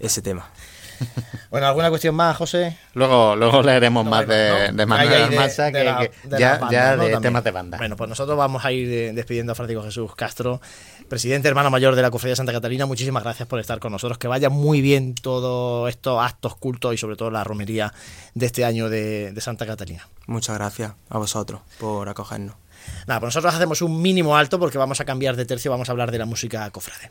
[0.00, 0.50] ese tema.
[1.50, 2.76] Bueno, ¿alguna cuestión más, José?
[2.92, 6.38] Luego, luego leeremos no, más bueno, de, no, de Manuel Almanza, que, la, que de
[6.38, 7.04] ya, ¿no?
[7.04, 7.78] de temas de banda.
[7.78, 10.60] Bueno, pues nosotros vamos a ir eh, despidiendo a Francisco Jesús Castro,
[11.08, 12.86] presidente hermano mayor de la Cofradía de Santa Catalina.
[12.86, 14.18] Muchísimas gracias por estar con nosotros.
[14.18, 17.92] Que vaya muy bien todos estos actos cultos y sobre todo la romería
[18.34, 20.08] de este año de, de Santa Catalina.
[20.26, 22.56] Muchas gracias a vosotros por acogernos.
[23.06, 25.92] Nada, pues nosotros hacemos un mínimo alto porque vamos a cambiar de tercio, vamos a
[25.92, 27.10] hablar de la música cofrade.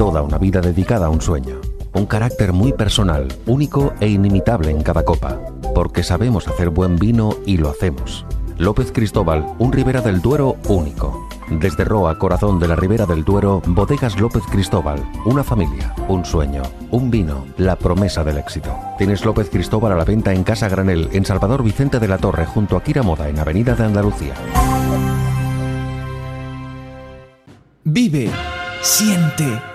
[0.00, 1.60] Toda una vida dedicada a un sueño.
[1.92, 5.38] Un carácter muy personal, único e inimitable en cada copa.
[5.74, 8.24] Porque sabemos hacer buen vino y lo hacemos.
[8.56, 11.28] López Cristóbal, un Ribera del Duero único.
[11.50, 15.06] Desde Roa, corazón de la Ribera del Duero, Bodegas López Cristóbal.
[15.26, 18.74] Una familia, un sueño, un vino, la promesa del éxito.
[18.96, 22.46] Tienes López Cristóbal a la venta en Casa Granel, en Salvador Vicente de la Torre,
[22.46, 24.32] junto a Kira Moda, en Avenida de Andalucía.
[27.84, 28.30] Vive,
[28.80, 29.60] siente,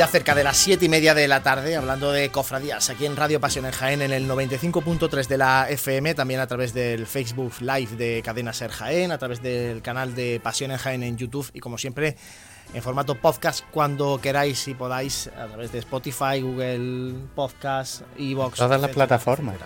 [0.00, 3.16] Ya cerca de las 7 y media de la tarde hablando de cofradías aquí en
[3.16, 7.52] Radio Pasión en Jaén en el 95.3 de la FM, también a través del Facebook
[7.60, 11.50] Live de Cadena Ser Jaén, a través del canal de Pasión en Jaén en YouTube
[11.52, 12.16] y como siempre
[12.72, 18.56] en formato podcast cuando queráis y podáis a través de Spotify, Google Podcast, Evox.
[18.56, 19.56] Todas las plataformas.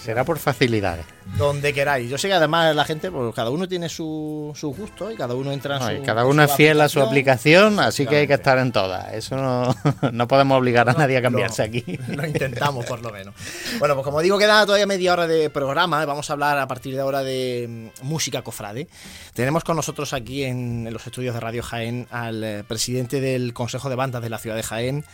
[0.00, 1.06] Será por facilidades.
[1.38, 2.08] Donde queráis.
[2.10, 5.34] Yo sé que además la gente, pues cada uno tiene su, su gusto y cada
[5.34, 6.02] uno entra en No, su.
[6.06, 9.12] cada uno es fiel a su aplicación, así que hay que estar en todas.
[9.14, 9.74] Eso no,
[10.12, 11.98] no podemos obligar a nadie a cambiarse Lo- aquí.
[12.08, 13.34] Lo intentamos, por lo menos.
[13.78, 16.04] Bueno, pues como digo, queda todavía media hora de programa.
[16.04, 18.86] Vamos a hablar a partir de ahora de mm, música cofrade.
[19.32, 23.54] Tenemos con nosotros aquí en, en los estudios de Radio Jaén al eh, presidente del
[23.54, 25.04] Consejo de Bandas de la ciudad de Jaén,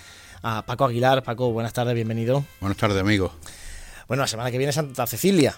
[0.43, 1.23] a Paco Aguilar.
[1.23, 2.45] Paco, buenas tardes, bienvenido.
[2.61, 3.33] Buenas tardes, amigos.
[4.09, 5.55] Bueno, la semana que viene es Santa Cecilia.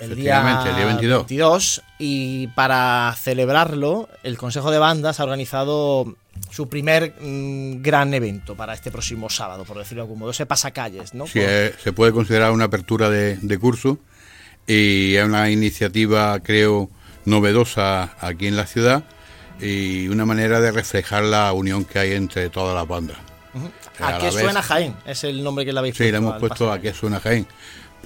[0.00, 1.26] El día, el día 22.
[1.26, 6.14] 22, Y para celebrarlo, el Consejo de Bandas ha organizado
[6.50, 10.30] su primer mm, gran evento para este próximo sábado, por decirlo de algún modo.
[10.30, 11.26] Ese pasacalles, ¿no?
[11.26, 13.98] Sí, eh, se puede considerar una apertura de, de curso
[14.66, 16.90] y es una iniciativa, creo,
[17.24, 19.04] novedosa aquí en la ciudad
[19.60, 23.16] y una manera de reflejar la unión que hay entre todas las bandas.
[23.98, 24.94] ¿A, la qué suena Jaén?
[25.06, 27.46] Es el nombre que le habéis Sí, le hemos puesto a qué suena Jaén,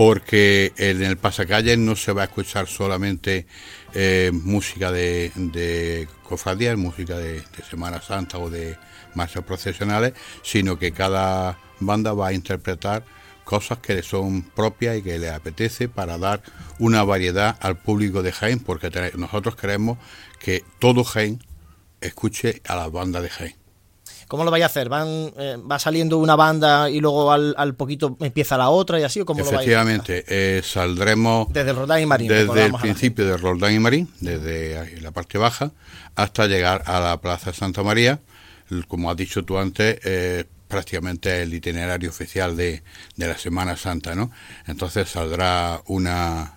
[0.04, 3.46] porque en el pasacalles no se va a escuchar solamente
[3.94, 8.76] eh, música de, cofradías, música de, de Semana Santa o de
[9.14, 13.04] marchas procesionales, sino que cada banda va a interpretar
[13.44, 16.42] cosas que le son propias y que le apetece para dar
[16.80, 19.98] una variedad al público de Jaén, porque nosotros queremos
[20.40, 21.44] que todo Jaén
[22.00, 23.61] escuche a las bandas de Jaén.
[24.32, 24.88] ¿Cómo lo vais a hacer?
[24.88, 29.02] ¿Van, eh, ¿Va saliendo una banda y luego al, al poquito empieza la otra y
[29.02, 29.20] así?
[29.20, 32.28] ¿O cómo lo vais a Efectivamente, eh, saldremos Desde Roldán y Marín.
[32.28, 35.72] desde el principio de Roldán y Marín, desde la parte baja,
[36.14, 38.20] hasta llegar a la Plaza Santa María.
[38.88, 42.82] Como has dicho tú antes, eh, prácticamente el itinerario oficial de,
[43.16, 44.30] de la Semana Santa, ¿no?
[44.66, 46.54] Entonces saldrá una,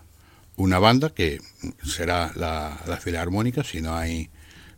[0.55, 1.41] una banda que
[1.85, 4.29] será la, la Filarmónica, si no hay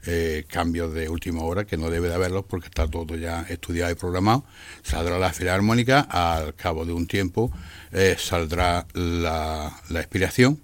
[0.06, 3.92] eh, cambios de última hora, que no debe de haberlos porque está todo ya estudiado
[3.92, 4.46] y programado.
[4.84, 7.52] Saldrá la Filarmónica, al cabo de un tiempo
[7.92, 10.62] eh, saldrá la, la Expiración,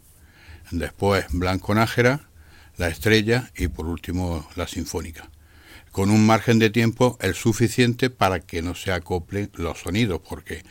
[0.71, 2.27] después Blanco Nájera,
[2.77, 5.29] la Estrella y por último la Sinfónica.
[5.93, 10.63] Con un margen de tiempo el suficiente para que no se acoplen los sonidos, porque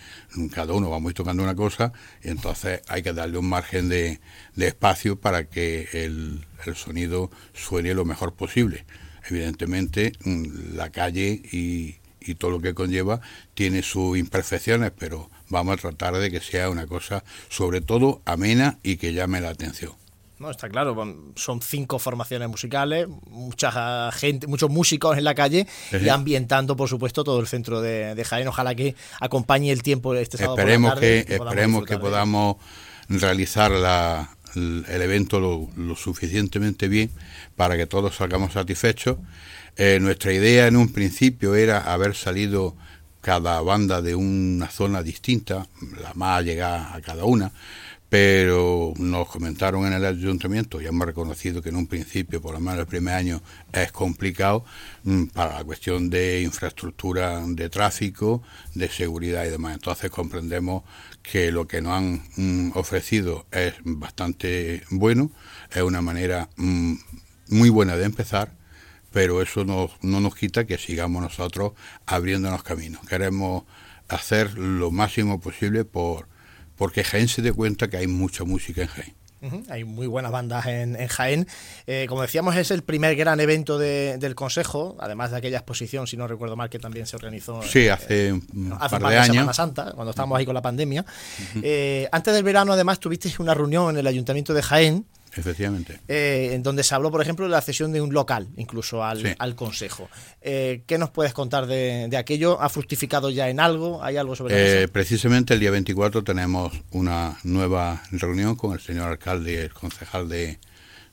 [0.53, 1.93] cada uno va muy tocando una cosa
[2.25, 4.19] y entonces hay que darle un margen de,
[4.57, 8.85] espacio para que el, sonido suene lo mejor posible.
[9.31, 12.01] Evidentemente, mm, la calle y
[12.37, 13.21] todo lo que conlleva
[13.55, 18.81] tiene sus imperfecciones, pero vamos a tratar de que sea una cosa sobre todo amena
[18.83, 20.02] y que llame la atención.
[20.43, 20.97] No, está claro,
[21.37, 27.23] son cinco formaciones musicales, mucha gente, muchos músicos en la calle y ambientando, por supuesto,
[27.23, 28.49] todo el centro de, de Jaén.
[28.49, 31.95] Ojalá que acompañe el tiempo este sábado por la esperemos tarde que podamos esperemos que
[31.99, 32.57] podamos
[33.09, 37.11] realizar la- el evento lo, lo suficientemente bien
[37.57, 39.17] para que todos salgamos satisfechos.
[39.77, 42.77] Eh, nuestra idea en un principio era haber salido
[43.21, 45.67] cada banda de una zona distinta,
[46.03, 47.53] la más allegada a cada una,
[48.13, 52.61] pero nos comentaron en el ayuntamiento y hemos reconocido que en un principio, por lo
[52.61, 53.41] menos el primer año,
[53.73, 54.67] es complicado
[55.05, 58.43] mm, para la cuestión de infraestructura de tráfico,
[58.75, 59.73] de seguridad y demás.
[59.73, 60.83] Entonces comprendemos
[61.23, 65.31] que lo que nos han mm, ofrecido es bastante bueno,
[65.75, 66.93] es una manera mm,
[67.49, 68.53] muy buena de empezar,
[69.11, 71.73] pero eso no, no nos quita que sigamos nosotros
[72.05, 73.07] abriéndonos caminos.
[73.07, 73.65] Queremos
[74.09, 76.31] hacer lo máximo posible por
[76.83, 79.15] porque Jaén se dé cuenta que hay mucha música en Jaén.
[79.71, 81.47] Hay muy buenas bandas en, en Jaén.
[81.87, 86.09] Eh, como decíamos, es el primer gran evento de- del Consejo, además de aquella exposición,
[86.09, 89.35] si no recuerdo mal, que también se organizó Sí, hace un hace par de años.
[89.37, 91.05] Semana Santa, cuando estábamos ahí con la pandemia.
[91.63, 96.01] Eh, antes del verano, además, tuvisteis una reunión en el Ayuntamiento de Jaén, Efectivamente.
[96.09, 99.23] eh, en donde se habló, por ejemplo, de la cesión de un local, incluso al,
[99.23, 99.29] Sí.
[99.39, 100.09] al Consejo.
[100.41, 102.61] Eh, ¿Qué nos puedes contar de, de aquello?
[102.61, 104.03] ¿Ha fructificado ya en algo?
[104.05, 104.93] ¿Hay algo sobre Eh, eso?
[104.93, 110.29] precisamente el día 24 tenemos una nueva reunión con el señor alcalde y el concejal
[110.29, 110.59] de,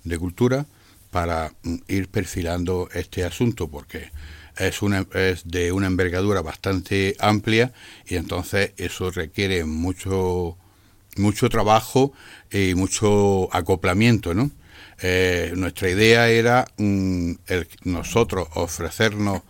[0.04, 0.66] de Cultura
[1.12, 4.12] para mm, ir perfilando este asunto porque
[4.58, 7.72] es, una, es de una envergadura bastante amplia
[8.06, 10.58] y entonces eso requiere mucho,
[11.20, 12.14] mucho trabajo
[12.52, 14.52] y mucho acoplamiento, ¿no?
[15.02, 17.34] Eh, nuestra idea era mm,
[17.86, 19.42] nosotros ofrecernos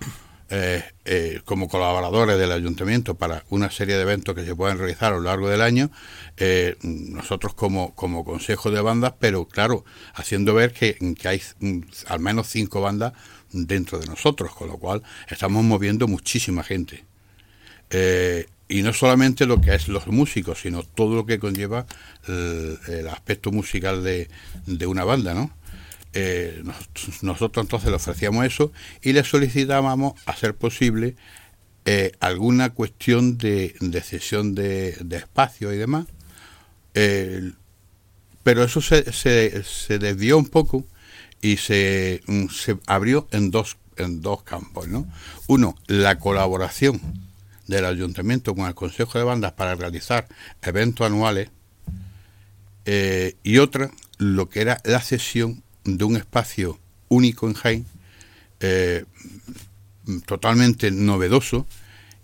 [0.51, 5.13] eh, eh, como colaboradores del ayuntamiento para una serie de eventos que se pueden realizar
[5.13, 5.91] a lo largo del año,
[6.37, 9.85] eh, nosotros como, como consejo de bandas, pero claro,
[10.15, 13.13] haciendo ver que, que hay mm, al menos cinco bandas
[13.51, 17.05] dentro de nosotros, con lo cual estamos moviendo muchísima gente.
[18.69, 21.87] Y no solamente lo que es los músicos, sino todo lo que conlleva
[22.27, 24.29] el, aspecto musical de,
[24.67, 25.51] de una banda, ¿no?
[26.13, 31.15] Eh, nos- nosotros entonces le ofrecíamos eso y le solicitábamos, a ser posible,
[31.85, 36.05] eh, alguna cuestión de, de cesión de, de espacio y demás.
[38.43, 40.85] Pero eso se, se, se desvió un poco
[41.41, 44.87] y se, se abrió en dos, en dos campos.
[44.87, 45.07] ¿no?
[45.47, 47.01] Uno, la colaboración
[47.69, 50.27] del ayuntamiento con el Consejo de Bandas para realizar
[50.61, 51.49] eventos anuales
[52.85, 57.85] eh, y otra, lo que era la cesión de un espacio único en Jaén,
[58.59, 59.05] eh,
[60.25, 61.67] totalmente novedoso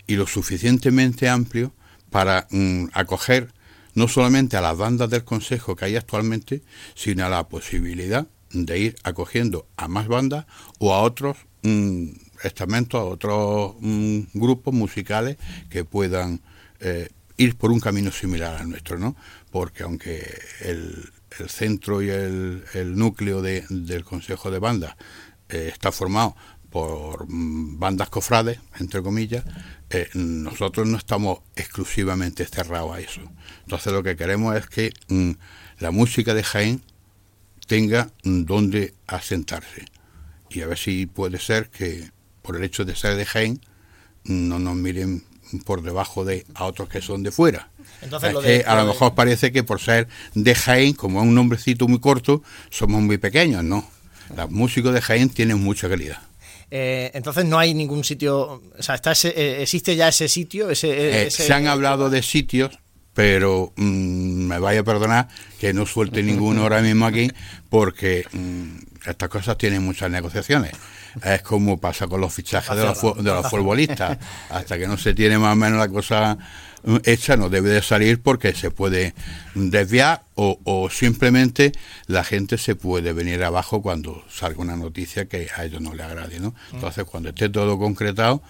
[0.07, 1.71] y lo suficientemente amplio
[2.09, 3.53] para mm, acoger
[3.93, 6.63] no solamente a las bandas del Consejo que hay actualmente,
[6.95, 10.45] sino a la posibilidad de ir acogiendo a más bandas
[10.79, 12.09] o a otros mm,
[12.45, 15.37] estamentos, a otros mm, grupos musicales
[15.69, 16.41] que puedan
[16.79, 19.15] eh, ir por un camino similar al nuestro, ¿no?
[19.51, 21.09] Porque aunque el,
[21.47, 22.63] centro y el,
[22.95, 24.95] núcleo de- del Consejo de Bandas
[25.49, 26.35] eh, está formado
[26.69, 29.43] por mm, bandas cofrades, entre comillas,
[29.89, 33.21] eh, nosotros no estamos exclusivamente cerrados a eso.
[33.63, 35.31] Entonces lo que queremos es que mm,
[35.79, 36.81] la música de Jaén
[37.67, 39.85] tenga donde asentarse.
[40.49, 42.11] Y a ver si puede ser que
[42.45, 43.59] por el hecho de ser de Jaén
[44.25, 45.23] no nos miren
[45.65, 47.69] por debajo de a otros que son de fuera.
[48.01, 51.99] Entonces, a lo mejor parece que por ser de Jaén, como es un nombrecito muy
[51.99, 53.87] corto, somos muy pequeños, no.
[54.35, 56.19] Los músicos de Jaén tienen mucha calidad.
[56.71, 60.69] Eh, entonces no hay ningún sitio, o sea, está eh, existe ya ese sitio.
[60.69, 62.79] Ese, eh, se han hablado de sitios,
[63.13, 65.27] pero mm, me vaya a perdonar
[65.59, 67.31] que no suelte ninguno ahora mismo aquí,
[67.69, 70.71] porque mm, estas cosas tienen muchas negociaciones.
[71.23, 74.17] Es como pasa con los fichajes de los, de los futbolistas.
[74.49, 76.37] Hasta que no se tiene más o menos la cosa
[77.03, 79.13] hecha no debe de salir porque se puede
[79.55, 81.71] desviar o, simplemente
[82.07, 86.03] la gente se puede venir abajo cuando salga una noticia que a ellos no le
[86.03, 86.49] agrade, ¿no?
[86.71, 86.75] Mm.
[86.75, 88.41] Entonces, cuando esté todo concretado,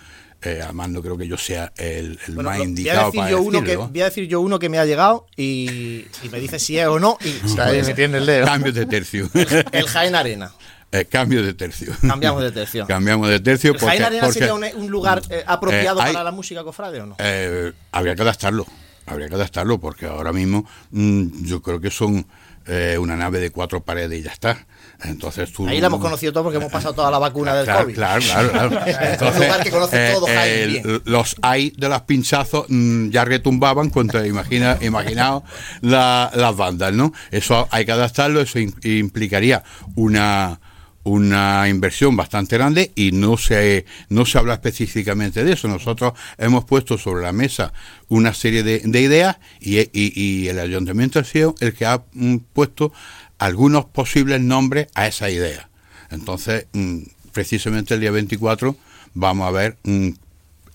[0.41, 4.01] eh, además no creo que yo sea el, más indicado para yo uno que, Voy
[4.01, 7.17] a decir yo uno que me ha llegado y, me dice si es o no.
[7.23, 7.35] Y
[7.85, 8.45] me tiene el dedo.
[8.45, 9.29] Cambio de tercio.
[9.71, 10.51] el Jaén Arena.
[10.91, 11.93] Eh, cambio de tercio.
[12.07, 12.85] Cambiamos de tercio.
[12.87, 13.73] Cambiamos de tercio.
[13.73, 17.15] Porque, ¿Jaén Arena sería un, lugar eh, apropiado para la música cofrade o no?
[17.19, 18.65] Eh, habría que adaptarlo.
[19.05, 22.25] Habría que adaptarlo porque ahora mismo mm, yo creo que son
[22.97, 24.65] una nave de cuatro paredes y ya está.
[25.03, 27.83] Entonces tú, Ahí la hemos conocido todo porque hemos pasado toda la vacuna del claro,
[27.83, 27.93] COVID.
[27.93, 28.81] Claro, claro, claro.
[28.85, 33.89] Entonces, un lugar que conoce todo Jaén Los hay de los pinchazos mm, ya retumbaban
[33.89, 35.43] cuando imagina, imaginaos
[35.81, 37.13] las bandas, ¿no?
[37.29, 39.63] Eso hay que adaptarlo, eso implicaría
[39.95, 40.59] una
[41.05, 45.67] una inversión bastante grande y no se, no se habla específicamente de eso.
[45.67, 47.73] Nosotros hemos puesto sobre la mesa
[48.09, 52.91] una serie de, ideas y, y, el ayuntamiento ha sido el que ha mm, puesto
[53.37, 55.69] algunos posibles nombres a esa idea.
[56.09, 58.75] Entonces, mm, precisamente el día 24
[59.13, 60.09] vamos a ver mm,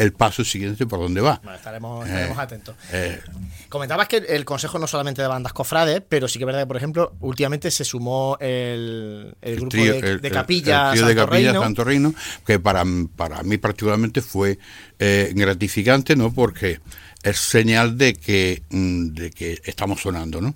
[0.00, 1.42] el paso siguiente por dónde va.
[1.54, 2.74] estaremos, eh, atentos.
[2.90, 3.20] Eh,
[3.68, 6.66] Comentabas que el Consejo no solamente de bandas cofrades, pero sí que es verdad que,
[6.66, 12.14] por ejemplo, últimamente se sumó el, grupo de, Capilla, el, de Capilla Santo Reino,
[12.46, 12.82] que para,
[13.14, 14.58] para mí particularmente fue
[14.98, 16.32] eh, gratificante, ¿no?
[16.32, 16.80] Porque
[17.22, 20.54] es señal de que, mm, de que estamos sonando, ¿no?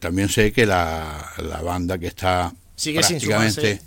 [0.00, 3.82] también sé que la, la banda que está Sigue prácticamente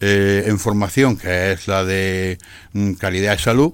[0.00, 2.38] eh, en formación, que es la de
[2.72, 3.72] mm, calidad de salud,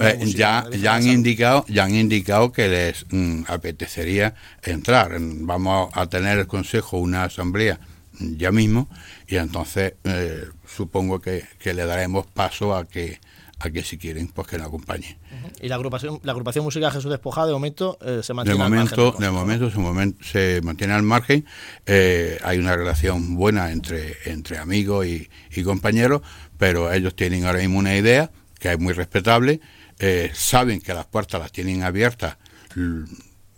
[0.00, 5.16] eh, ya, ya han indicado, ya han indicado que les mm, apetecería entrar.
[5.18, 7.80] Vamos a tener el consejo una asamblea
[8.18, 8.88] ya mismo
[9.26, 13.18] y entonces eh, supongo que, que le daremos paso a que
[13.62, 15.16] a que si quieren, pues que nos acompañen.
[15.60, 18.94] ¿Y la agrupación, la agrupación musical Jesús Despojado de momento eh, se mantiene de momento,
[18.94, 19.20] al margen?
[19.20, 21.46] De momento, se, momento se mantiene al margen.
[21.86, 26.22] Eh, hay una relación buena entre, entre amigos y, compañeros,
[26.58, 29.60] pero ellos tienen ahora mismo una idea que es muy respetable.
[29.98, 32.38] Eh, saben que las puertas las tienen abiertas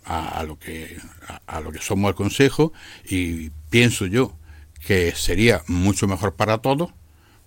[0.05, 0.97] a, lo que
[1.47, 2.73] a lo que somos el consejo
[3.09, 4.37] y pienso yo
[4.85, 6.91] que sería mucho mejor para todos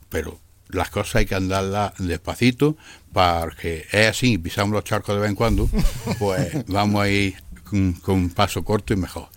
[0.09, 0.41] pero
[0.71, 2.77] las cosas hay que andarlas despacito,
[3.13, 5.69] porque es así, y pisamos los charcos de vez en cuando,
[6.19, 9.29] pues vamos a ir con, un paso corto y mejor.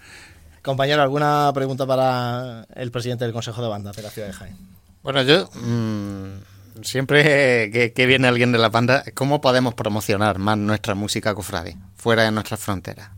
[0.61, 4.57] Compañero, ¿alguna pregunta para el presidente del Consejo de Banda de la ciudad de Jaén?
[5.01, 10.93] Bueno, yo mm, siempre que, viene alguien de la banda, ¿cómo podemos promocionar más nuestra
[10.93, 13.09] música cofrade fuera de nuestras fronteras?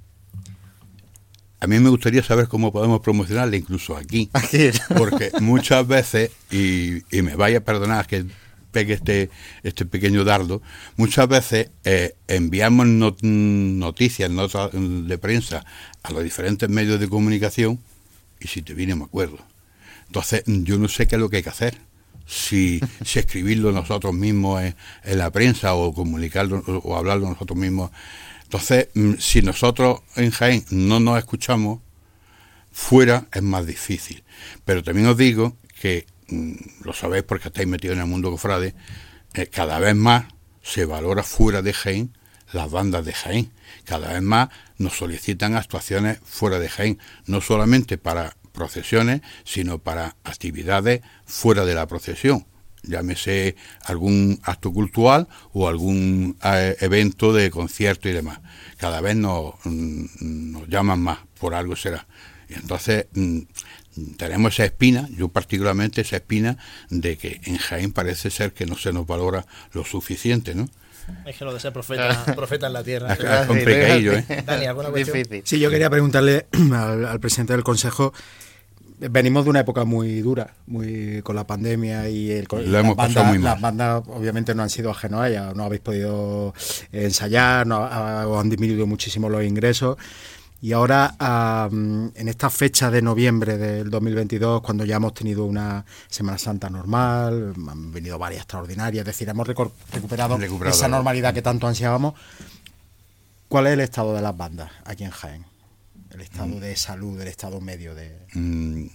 [1.63, 4.29] A mí me gustaría saber cómo podemos promocionarla incluso aquí.
[4.97, 8.25] Porque muchas veces, y, me vaya a perdonar que
[8.73, 9.29] pegue este,
[9.63, 10.61] este pequeño dardo,
[10.97, 12.85] muchas veces eh, enviamos
[13.21, 15.63] noticias, notas de prensa
[16.03, 17.79] a los diferentes medios de comunicación
[18.41, 19.37] y si te viene me acuerdo.
[20.07, 21.77] Entonces yo no sé qué es lo que hay que hacer.
[22.25, 27.89] Si, si escribirlo nosotros mismos en, en, la prensa o comunicarlo o hablarlo nosotros mismos
[28.53, 31.79] entonces, mm, si nosotros en Jaén no nos escuchamos,
[32.71, 34.23] fuera es más difícil.
[34.63, 38.75] Pero también os digo que, mm, lo sabéis porque estáis metidos en el mundo cofrade,
[39.33, 40.25] eh, cada vez más
[40.61, 42.15] se valora fuera de Jaén
[42.51, 43.51] las bandas de Jaén.
[43.85, 50.15] Cada vez más nos solicitan actuaciones fuera de Jaén, no solamente para procesiones, sino para
[50.23, 52.45] actividades fuera de la procesión
[52.83, 53.55] llámese
[53.85, 58.39] algún acto cultural o algún eh, evento de concierto y demás.
[58.77, 62.05] Cada vez nos, mm, nos llaman más, por algo será.
[62.49, 63.39] Y entonces mm,
[64.17, 66.57] tenemos esa espina, yo particularmente esa espina
[66.89, 70.67] de que en Jaén parece ser que no se nos valora lo suficiente, ¿no?
[71.25, 73.13] Es que lo de ser profeta, profeta en la tierra.
[73.13, 75.41] Es, complicadillo, ¿eh?
[75.43, 78.13] Sí, yo quería preguntarle al, al presidente del Consejo
[79.09, 83.25] venimos de una época muy dura, muy con la pandemia y el, Lo hemos pasado
[83.25, 83.53] muy mal.
[83.53, 86.53] las bandas obviamente no han sido ajenos a ella, no habéis podido
[86.91, 87.83] ensayar, no
[88.39, 89.97] han disminuido muchísimo los ingresos.
[90.61, 91.15] Y ahora,
[91.69, 97.53] en esta fecha de noviembre del 2022, cuando ya hemos tenido una Semana Santa normal,
[97.69, 100.73] han venido varias extraordinarias, es decir, hemos recuperado, Recuperado.
[100.73, 102.13] esa normalidad que tanto ansiábamos.
[103.49, 105.45] ¿Cuál es el estado de las bandas aquí en Jaén?
[106.13, 108.15] El estado de salud, el estado medio de...
[108.33, 108.85] mm,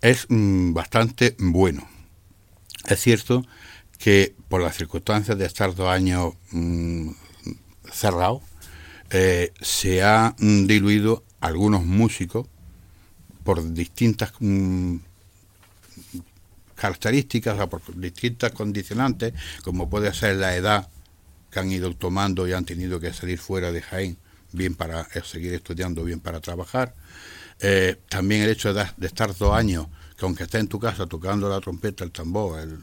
[0.00, 1.88] es mm, bastante bueno.
[2.86, 3.44] Es cierto
[3.98, 7.10] que por las circunstancias de estar dos años mm,
[7.90, 8.42] cerrados,
[9.10, 12.46] eh, se ha mm, diluido algunos músicos
[13.42, 14.96] por distintas mm,
[16.76, 20.88] características, o sea, por distintas condicionantes, como puede ser la edad
[21.50, 24.18] que han ido tomando y han tenido que salir fuera de Jaén,
[24.54, 26.94] bien para eh, seguir estudiando, bien para trabajar.
[27.60, 29.86] Eh, también el hecho de, estar dos años,
[30.16, 32.78] que aunque estés en tu casa tocando la trompeta, el tambor, el,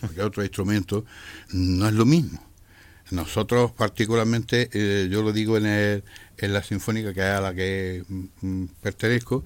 [0.00, 1.04] cualquier otro instrumento,
[1.52, 2.40] no es lo mismo.
[3.10, 6.04] Nosotros particularmente, eh, yo lo digo en, el-
[6.38, 9.44] en la sinfónica que es a la que mm, mm, pertenezco,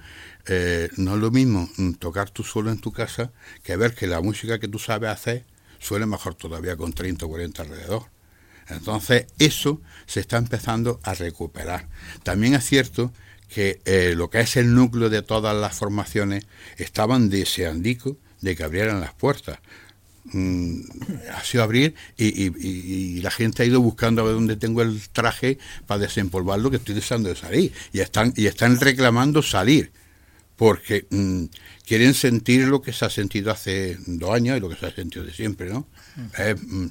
[0.97, 3.31] no es lo mismo mm, tocar tú solo en tu casa
[3.63, 5.45] que ver que la música que tú sabes hacer
[5.79, 8.18] suena mejor todavía con 30 o 40 alrededor.
[8.71, 11.89] Entonces, eso se está empezando a recuperar.
[12.23, 13.13] También es cierto
[13.49, 16.45] que eh, lo que es el núcleo de todas las formaciones
[16.77, 19.59] estaban deseandico de que abrieran las puertas.
[20.31, 20.81] Mm,
[21.35, 24.57] ha sido abrir y, y- y- y la gente ha ido buscando a ver dónde
[24.57, 27.73] tengo el traje para desempolvarlo que estoy deseando de salir.
[27.95, 29.91] Y están, y están reclamando salir
[30.57, 31.45] porque mm,
[31.87, 34.95] quieren sentir lo que se ha sentido hace dos años y lo que se ha
[34.95, 35.87] sentido de siempre, ¿no?
[36.67, 36.87] Mm,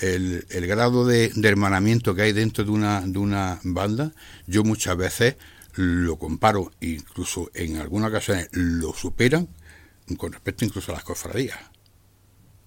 [0.00, 4.12] el, el grado de, de hermanamiento que hay dentro de una, de una banda,
[4.46, 5.36] yo muchas veces
[5.74, 9.48] lo comparo, incluso en algunas ocasiones lo superan
[10.16, 11.58] con respecto incluso a las cofradías.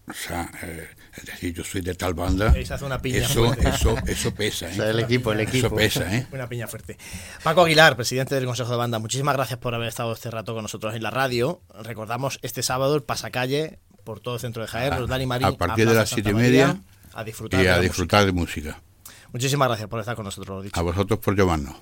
[0.07, 3.19] O sea, eh, es decir, yo soy de tal banda, Ahí se hace una piña
[3.19, 4.71] eso, eso, eso pesa, ¿eh?
[4.73, 5.67] O sea, el equipo, el equipo.
[5.67, 6.27] Eso pesa, ¿eh?
[6.31, 6.97] Una piña fuerte.
[7.43, 10.63] Paco Aguilar, presidente del Consejo de Banda, muchísimas gracias por haber estado este rato con
[10.63, 11.61] nosotros en la radio.
[11.83, 15.47] Recordamos este sábado el pasacalle por todo el centro de Jaén, A- y Marín.
[15.47, 16.81] a partir de las siete y María, media
[17.13, 17.59] A disfrutar.
[17.59, 18.71] y de a la disfrutar de música.
[18.71, 18.83] música.
[19.31, 20.79] Muchísimas gracias por estar con nosotros, lo dicho.
[20.79, 21.75] A vosotros por llamarnos.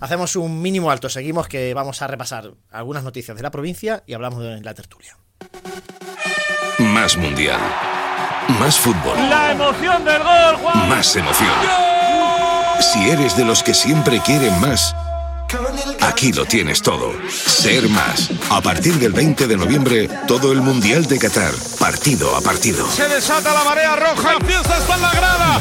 [0.00, 4.12] Hacemos un mínimo alto, seguimos que vamos a repasar algunas noticias de la provincia y
[4.14, 5.16] hablamos de la tertulia.
[6.78, 7.60] Más mundial.
[8.60, 9.16] Más fútbol.
[9.30, 10.88] La emoción del gol, Juan.
[10.90, 11.50] Más emoción.
[12.80, 14.94] Si eres de los que siempre quieren más,
[16.00, 17.12] aquí lo tienes todo.
[17.30, 18.30] Ser más.
[18.50, 22.90] A partir del 20 de noviembre, todo el Mundial de Qatar, partido a partido.
[22.90, 24.34] Se desata la marea roja.
[24.34, 25.58] La fiesta está en la grada.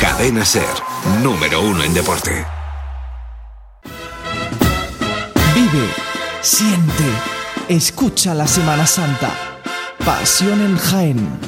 [0.00, 0.68] Cadena Ser,
[1.22, 2.46] número uno en deporte.
[5.54, 5.88] Vive,
[6.40, 7.04] siente,
[7.68, 9.30] escucha la Semana Santa.
[10.04, 11.38] Pasión en Jaén.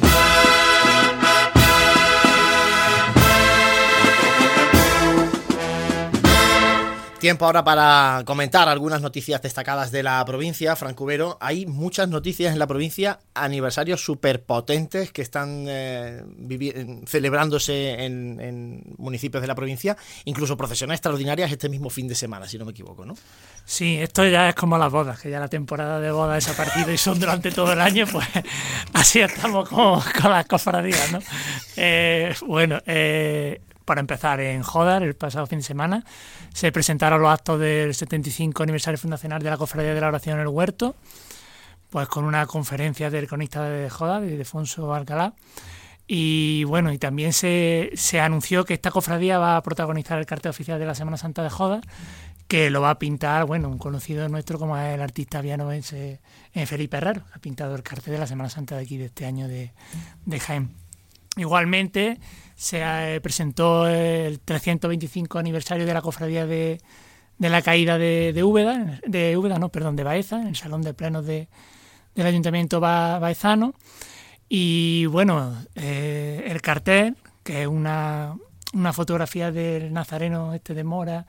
[7.21, 11.37] Tiempo ahora para comentar algunas noticias destacadas de la provincia, Francubero.
[11.43, 16.25] Hay muchas noticias en la provincia, aniversarios superpotentes que están eh,
[17.07, 22.49] celebrándose en, en municipios de la provincia, incluso procesiones extraordinarias este mismo fin de semana,
[22.49, 23.15] si no me equivoco, ¿no?
[23.67, 26.57] Sí, esto ya es como las bodas, que ya la temporada de bodas es a
[26.57, 28.27] partir y son durante todo el año, pues
[28.95, 31.19] así estamos con, con las cofradías, ¿no?
[31.77, 33.61] Eh, bueno, eh,
[33.91, 36.05] para empezar, en Jodar, el pasado fin de semana,
[36.55, 40.43] se presentaron los actos del 75 aniversario fundacional de la Cofradía de la Oración en
[40.43, 40.95] el Huerto,
[41.91, 45.35] pues con una conferencia del cronista de Jodar, de Defonso Alcalá.
[46.07, 50.51] Y bueno, y también se, se anunció que esta cofradía va a protagonizar el cartel
[50.51, 51.83] oficial de la Semana Santa de Jodar,
[52.47, 56.21] que lo va a pintar, bueno, un conocido nuestro como es el artista vianovense
[56.55, 59.27] eh, Felipe Herrero, ha pintado el cartel de la Semana Santa de aquí de este
[59.27, 59.73] año de,
[60.27, 60.71] de Jaén.
[61.37, 62.19] Igualmente
[62.61, 66.79] se eh, presentó el 325 aniversario de la cofradía de,
[67.39, 70.93] de la caída de, de Úbeda, de no, perdón, de Baeza, en el Salón de
[70.93, 71.49] Plenos de,
[72.15, 73.73] del Ayuntamiento ba- Baezano.
[74.47, 78.35] Y bueno, eh, el cartel, que es una,
[78.75, 81.25] una fotografía del Nazareno este de Mora,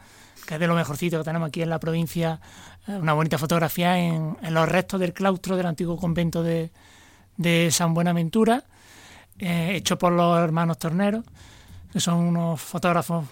[0.45, 2.41] que es de lo mejorcito que tenemos aquí en la provincia,
[2.89, 6.71] eh, una bonita fotografía en, en los restos del claustro del antiguo convento de,
[7.37, 8.65] de San Buenaventura,
[9.41, 11.25] eh, hecho por los hermanos Torneros,
[11.91, 13.25] que son unos fotógrafos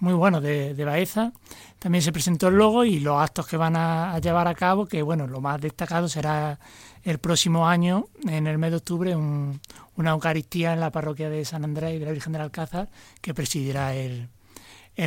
[0.00, 1.32] muy buenos de, Baeza.
[1.78, 5.02] También se presentó el logo y los actos que van a, llevar a cabo, que
[5.02, 6.58] bueno, lo más destacado será
[7.02, 9.60] el próximo año, en el mes de octubre, un-
[9.96, 12.88] una Eucaristía en la parroquia de San Andrés y de la Virgen del Alcázar,
[13.20, 14.28] que presidirá el,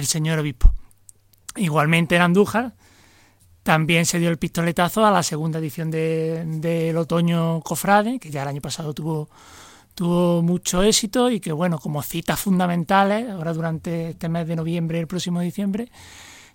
[0.04, 0.74] señor obispo.
[1.56, 2.74] Igualmente en Andújar
[3.64, 8.42] También se dio el pistoletazo a la segunda edición del de, Otoño Cofrade, que ya
[8.42, 9.30] el año pasado tuvo,
[10.02, 14.98] tuvo mucho éxito y que, bueno, como citas fundamentales, ahora durante este mes de noviembre
[14.98, 15.92] y el próximo diciembre,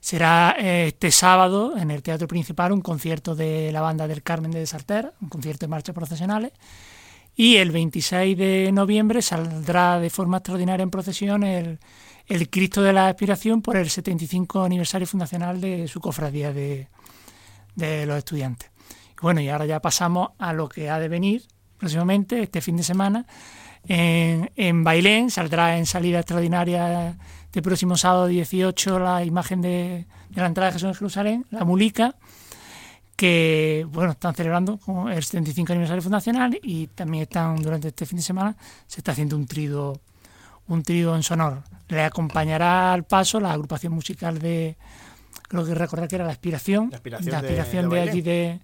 [0.01, 4.51] será eh, este sábado en el Teatro Principal un concierto de la banda del Carmen
[4.51, 6.51] de Desarter, un concierto de marchas profesionales.
[7.37, 11.79] Y el 26 de noviembre saldrá de forma extraordinaria en procesión el,
[12.27, 16.89] el Cristo de la Aspiración por el 75 aniversario fundacional de su cofradía de,
[17.77, 18.73] de los estudiantes.
[19.23, 21.45] Bueno, y ahora ya pasamos a lo que ha de venir
[21.79, 23.27] próximamente, este fin de semana.
[23.89, 27.17] En, en Bailén saldrá en salida extraordinaria
[27.53, 31.65] de próximo sábado 18 la imagen de, de la entrada de Jesús en Jerusalén, la
[31.65, 32.17] Mulica,
[33.17, 34.79] que bueno, están celebrando
[35.11, 38.57] el 75 aniversario fundacional y también están durante este fin de semana
[38.87, 40.01] se está haciendo un trido
[40.69, 41.63] un trido en sonor.
[41.89, 44.77] Le acompañará al paso la agrupación musical de
[45.49, 48.61] creo que recordar que era la aspiración, la aspiración, la aspiración de, de, allí de,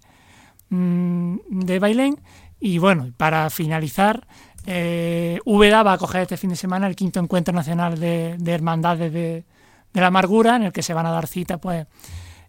[0.69, 2.19] mm, de Bailén.
[2.65, 4.25] Y bueno, para finalizar,
[4.65, 9.11] eh, va a acoger este fin de semana el quinto encuentro nacional de, de hermandades
[9.11, 9.43] de,
[9.91, 11.85] la amargura, en el que se van a dar cita pues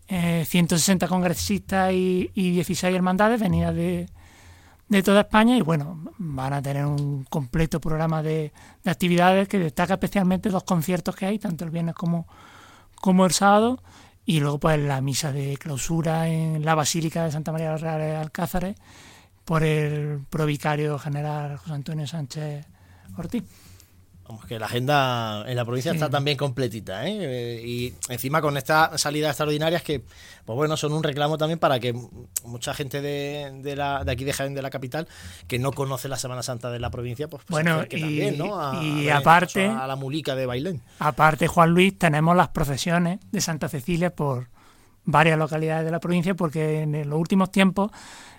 [0.06, 4.08] eh, 160 congresistas y, y 16 hermandades venidas de,
[4.88, 5.56] de toda España.
[5.56, 8.52] Y bueno, van a tener un completo programa de,
[8.84, 12.28] de, actividades que destaca especialmente los conciertos que hay, tanto el viernes como,
[13.00, 13.82] como el sábado,
[14.24, 17.80] y luego pues la misa de clausura en la Basílica de Santa María de los
[17.80, 18.76] Reales Alcázares
[19.44, 22.66] por el provicario general José Antonio Sánchez
[23.16, 23.44] Ortiz.
[24.26, 25.98] Vamos, que la agenda en la provincia sí.
[25.98, 27.62] está también completita, ¿eh?
[27.62, 30.02] Y encima con estas salidas extraordinarias que,
[30.46, 31.94] pues bueno, son un reclamo también para que
[32.44, 35.08] mucha gente de, de, la, de aquí de Jaén, de la capital,
[35.46, 38.58] que no conoce la Semana Santa de la provincia, pues, pues bueno, y, también, ¿no?
[38.58, 40.80] A, y a aparte, a la mulica de Bailén.
[41.00, 44.48] Aparte, Juan Luis, tenemos las procesiones de Santa Cecilia por
[45.04, 47.90] varias localidades de la provincia, porque en los últimos tiempos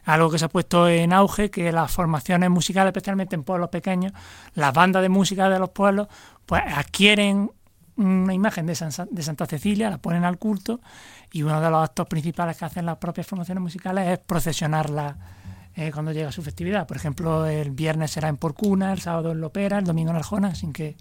[0.06, 4.14] algo que se ha puesto en auge, que las formaciones musicales, especialmente en pueblos pequeños,
[4.54, 6.08] las bandas de música de los pueblos,
[6.46, 7.52] pues adquieren
[7.98, 10.80] una imagen de, San, de Santa Cecilia, la ponen al culto
[11.32, 15.18] y uno de los actos principales que hacen las propias formaciones musicales es procesionarla
[15.76, 16.88] eh, cuando llega su festividad.
[16.88, 20.56] Por ejemplo, el viernes será en Porcuna, el sábado en Lopera, el domingo en Arjona,
[20.56, 20.96] sin que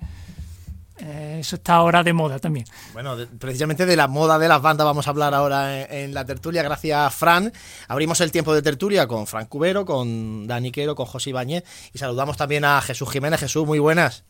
[0.99, 2.66] eh, eso está ahora de moda también.
[2.92, 6.14] Bueno, de, precisamente de la moda de las bandas vamos a hablar ahora en, en,
[6.14, 6.62] la tertulia.
[6.62, 7.53] Gracias, Fran.
[7.88, 11.99] Abrimos el tiempo de tertulia con Fran Cubero, con Dani Quero, con José Ibáñez y
[11.99, 13.40] saludamos también a Jesús Jiménez.
[13.40, 14.24] Jesús, muy buenas.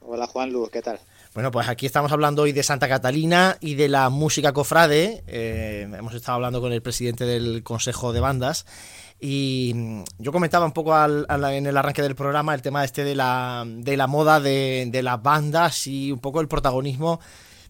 [0.00, 1.00] Hola, Juan Luz, ¿qué tal?
[1.34, 5.24] Bueno, pues aquí estamos hablando hoy de Santa Catalina y de la música cofrade.
[5.26, 8.66] Eh, hemos estado hablando con el presidente del Consejo de Bandas.
[9.20, 9.74] Y
[10.18, 13.14] yo comentaba un poco al, al, en el arranque del programa el tema este de
[13.14, 17.20] la, de la moda de, de, las bandas y un poco el protagonismo,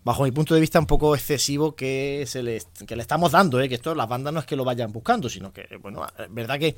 [0.04, 3.60] bajo mi punto de vista, un poco excesivo que, se le, que le estamos dando,
[3.60, 3.68] ¿eh?
[3.68, 6.58] que esto las bandas no es que lo vayan buscando, sino que, bueno, es verdad
[6.58, 6.76] que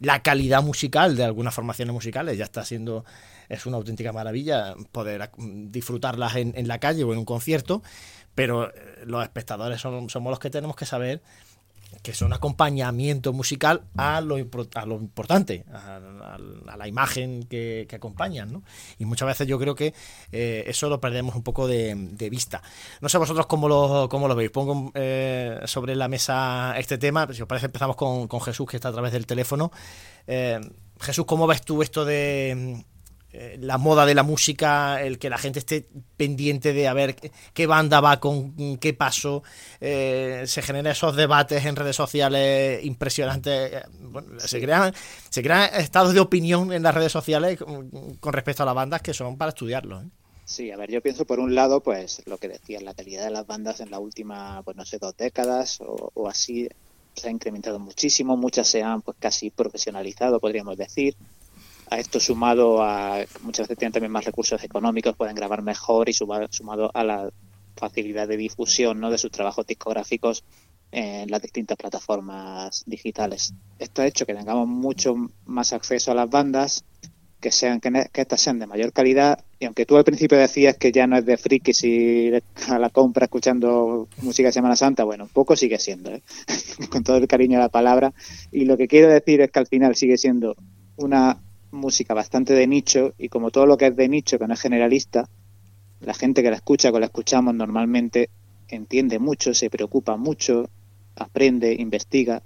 [0.00, 3.04] la calidad musical de algunas formaciones musicales ya está siendo,
[3.48, 7.82] es una auténtica maravilla poder disfrutarlas en, en la calle o en un concierto,
[8.34, 8.70] pero
[9.04, 11.22] los espectadores son, somos los que tenemos que saber
[12.06, 16.38] que son acompañamiento musical a lo, a lo importante, a,
[16.76, 18.52] la imagen que, que, acompañan.
[18.52, 18.62] ¿no?
[19.00, 19.92] Y muchas veces yo creo que
[20.30, 22.62] eh, eso lo perdemos un poco de, de, vista.
[23.00, 24.52] No sé vosotros cómo lo, cómo lo veis.
[24.52, 27.26] Pongo eh, sobre la mesa este tema.
[27.32, 29.72] Si os parece, empezamos con, con Jesús, que está a través del teléfono.
[30.28, 30.60] Eh,
[31.00, 32.84] Jesús, ¿cómo ves tú esto de
[33.38, 37.16] eh, la moda de la música, el que la gente esté pendiente de a ver
[37.52, 39.42] qué banda va con qué paso,
[39.78, 44.94] eh, se generan esos debates en redes sociales impresionantes, bueno, se crean
[45.28, 49.12] se crean estados de opinión en las redes sociales con, respecto a las bandas que
[49.12, 50.00] son para estudiarlo.
[50.00, 50.06] ¿eh?
[50.46, 53.32] Sí, a ver, yo pienso por un lado, pues lo que decías, la calidad de
[53.32, 56.70] las bandas en la última, pues no sé, dos décadas o, o así
[57.14, 61.16] se ha incrementado muchísimo, muchas se han pues casi profesionalizado, podríamos decir
[61.90, 66.12] a esto sumado a muchas veces tienen también más recursos económicos, pueden grabar mejor y
[66.12, 67.30] sumado a la
[67.76, 69.10] facilidad de difusión ¿no?
[69.10, 70.44] de sus trabajos discográficos
[70.92, 73.54] en las distintas plataformas digitales.
[73.78, 75.14] Esto ha hecho que tengamos mucho
[75.44, 76.84] más acceso a las bandas,
[77.40, 80.76] que sean que, que estas sean de mayor calidad y aunque tú al principio decías
[80.76, 82.30] que ya no es de frikis y
[82.68, 86.22] a la compra escuchando música de Semana Santa, bueno, un poco sigue siendo, ¿eh?
[86.90, 88.12] con todo el cariño a la palabra.
[88.50, 90.56] Y lo que quiero decir es que al final sigue siendo
[90.96, 91.38] una
[91.76, 94.60] música bastante de nicho y como todo lo que es de nicho, que no es
[94.60, 95.28] generalista,
[96.00, 98.30] la gente que la escucha, que la escuchamos normalmente,
[98.68, 100.68] entiende mucho, se preocupa mucho,
[101.14, 102.42] aprende, investiga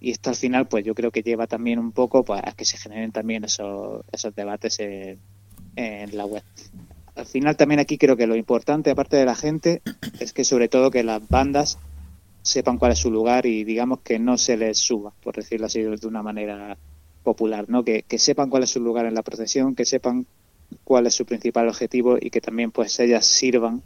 [0.00, 2.64] y esto al final pues yo creo que lleva también un poco pues, a que
[2.64, 5.18] se generen también esos, esos debates en,
[5.76, 6.42] en la web.
[7.14, 9.82] Al final también aquí creo que lo importante, aparte de la gente,
[10.20, 11.78] es que sobre todo que las bandas
[12.42, 15.82] sepan cuál es su lugar y digamos que no se les suba, por decirlo así
[15.82, 16.78] de una manera
[17.22, 17.84] popular, ¿no?
[17.84, 20.26] Que, que sepan cuál es su lugar en la procesión, que sepan
[20.84, 23.82] cuál es su principal objetivo y que también pues ellas sirvan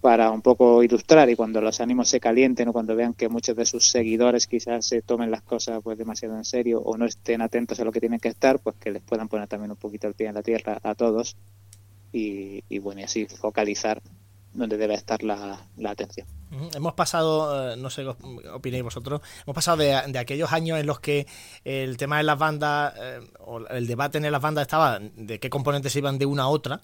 [0.00, 3.56] para un poco ilustrar y cuando los ánimos se calienten o cuando vean que muchos
[3.56, 7.40] de sus seguidores quizás se tomen las cosas pues demasiado en serio o no estén
[7.40, 10.06] atentos a lo que tienen que estar, pues que les puedan poner también un poquito
[10.06, 11.36] el pie en la tierra a todos
[12.12, 14.00] y, y bueno, y así focalizar
[14.56, 16.26] donde debe estar la, atención.
[16.74, 21.00] Hemos pasado, eh, no sé qué opinéis vosotros, hemos pasado de, aquellos años en los
[21.00, 21.26] que
[21.64, 25.50] el tema de las bandas, eh, o el debate en las bandas estaba de qué
[25.50, 26.80] componentes iban de una a otra,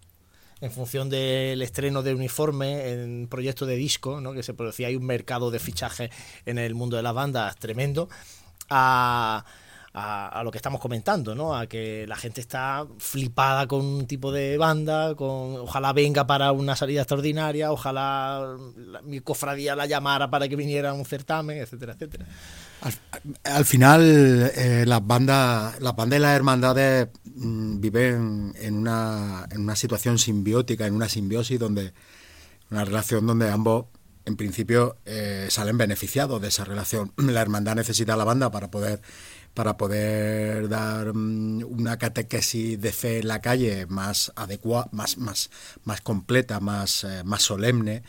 [0.60, 4.32] en función del estreno de uniforme en proyecto de disco, ¿no?
[4.32, 6.10] que se producía hay un mercado de fichaje
[6.46, 8.08] en el mundo de las bandas tremendo,
[8.70, 9.44] a
[9.94, 11.54] a, lo que estamos comentando, ¿no?
[11.54, 16.52] A que la gente está flipada con un tipo de banda, con ojalá venga para
[16.52, 18.56] una salida extraordinaria, ojalá
[19.04, 22.26] mi cofradía la llamara para que viniera a un certamen, etcétera, etcétera.
[23.44, 29.60] Al, final, eh, las bandas, las bandas y las hermandades mm, viven en una, en
[29.60, 31.92] una situación simbiótica, en una simbiosis donde
[32.70, 33.86] una relación donde ambos
[34.24, 37.12] en principio eh, salen beneficiados de esa relación.
[37.16, 39.00] La hermandad necesita a la banda para poder
[39.54, 45.50] para poder dar mm, una catequesis de fe en la calle más adecuada, más, más,
[45.84, 48.02] más completa, más, eh, más solemne.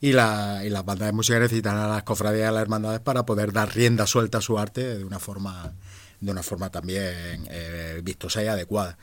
[0.00, 3.00] Y, la, y las bandas de música necesitan a las cofradías y a las hermandades
[3.00, 5.72] para poder dar rienda suelta a su arte de una forma,
[6.20, 8.98] de una forma también eh, vistosa y adecuada.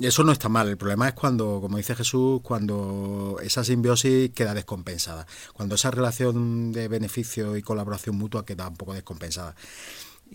[0.00, 4.54] Eso no está mal, el problema es cuando, como dice Jesús, cuando esa simbiosis queda
[4.54, 9.54] descompensada, cuando esa relación de beneficio y colaboración mutua queda un poco descompensada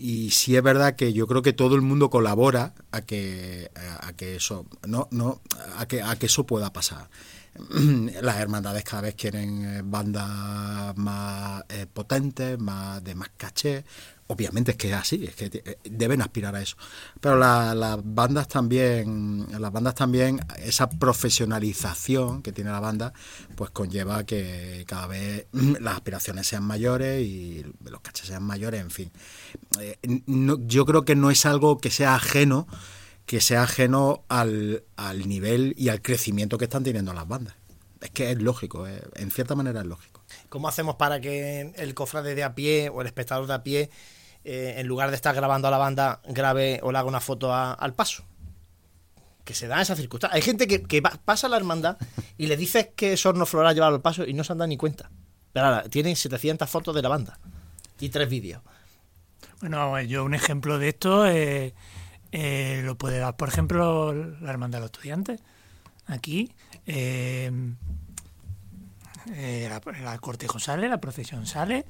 [0.00, 3.68] y sí es verdad que yo creo que todo el mundo colabora a que
[4.00, 5.40] a, que eso no no
[5.76, 7.10] a que a que eso pueda pasar.
[8.22, 13.84] Las hermandades cada vez quieren eh, bandas más eh, potentes más de más caché
[14.28, 16.76] obviamente es que es así, es que eh, deben aspirar a eso.
[17.20, 23.12] Pero las bandas también, las bandas también, esa profesionalización que tiene la banda,
[23.56, 28.90] pues conlleva que cada vez las aspiraciones sean mayores y los cachés sean mayores, en
[28.90, 29.10] fin.
[29.80, 32.68] Eh, yo creo que no es algo que sea ajeno,
[33.26, 37.54] que sea ajeno al, al nivel y al crecimiento que están teniendo las bandas.
[38.00, 40.22] Es que es lógico, eh, en cierta manera es lógico.
[40.50, 43.90] ¿Cómo hacemos para que el cofrade de a pie o el espectador de a pie
[44.44, 47.52] eh, en lugar de estar grabando a la banda, grabe o le haga una foto
[47.54, 48.24] al paso.
[49.44, 50.36] Que se da esa circunstancia.
[50.36, 51.96] Hay gente que, pasa a la hermandad
[52.36, 54.76] y le dices que Sorno Floral llevar al paso y no se han dado ni
[54.76, 55.10] cuenta.
[55.52, 57.38] Pero ahora, tienen 700 fotos de la banda
[57.98, 58.62] y tres vídeos.
[59.60, 61.74] Bueno, yo un ejemplo de esto eh,
[62.30, 65.40] eh, lo puede dar, por ejemplo, la Hermandad de los Estudiantes.
[66.06, 66.52] Aquí,
[66.86, 67.76] el
[70.20, 71.84] cortejo sale, la procesión sale,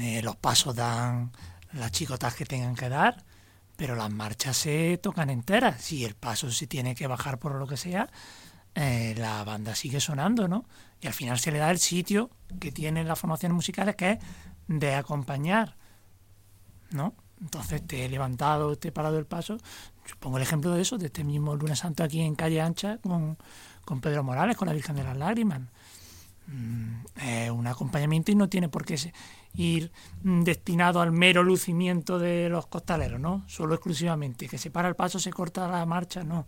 [0.00, 1.32] eh, los pasos dan
[1.72, 3.24] las chicotas que tengan que dar,
[3.76, 5.82] pero las marchas se tocan enteras.
[5.82, 8.08] Si el paso se tiene que bajar por lo que sea,
[8.74, 10.64] eh, la banda sigue sonando, ¿no?
[11.00, 12.30] Y al final se le da el sitio
[12.60, 14.18] que tienen las formaciones musicales, que es
[14.68, 15.76] de acompañar,
[16.90, 17.14] ¿no?
[17.40, 19.58] Entonces te he levantado, te he parado el paso.
[20.06, 22.98] Yo pongo el ejemplo de eso, de este mismo lunes santo aquí en Calle Ancha
[22.98, 23.36] con,
[23.84, 25.60] con Pedro Morales, con la Virgen de las Lágrimas.
[26.46, 28.96] Mm, es un acompañamiento y no tiene por qué
[29.54, 29.92] ir
[30.22, 33.44] destinado al mero lucimiento de los costaleros, ¿no?
[33.48, 34.48] Solo exclusivamente.
[34.48, 36.46] Que se para el paso, se corta la marcha, no.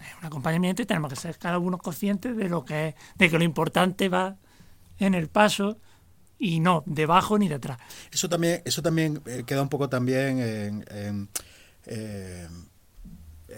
[0.00, 3.30] Es un acompañamiento y tenemos que ser cada uno conscientes de lo que es, de
[3.30, 4.36] que lo importante va
[4.98, 5.78] en el paso
[6.38, 7.78] y no debajo ni detrás.
[8.10, 11.28] Eso también, eso también eh, queda un poco también en,
[11.86, 12.48] eh,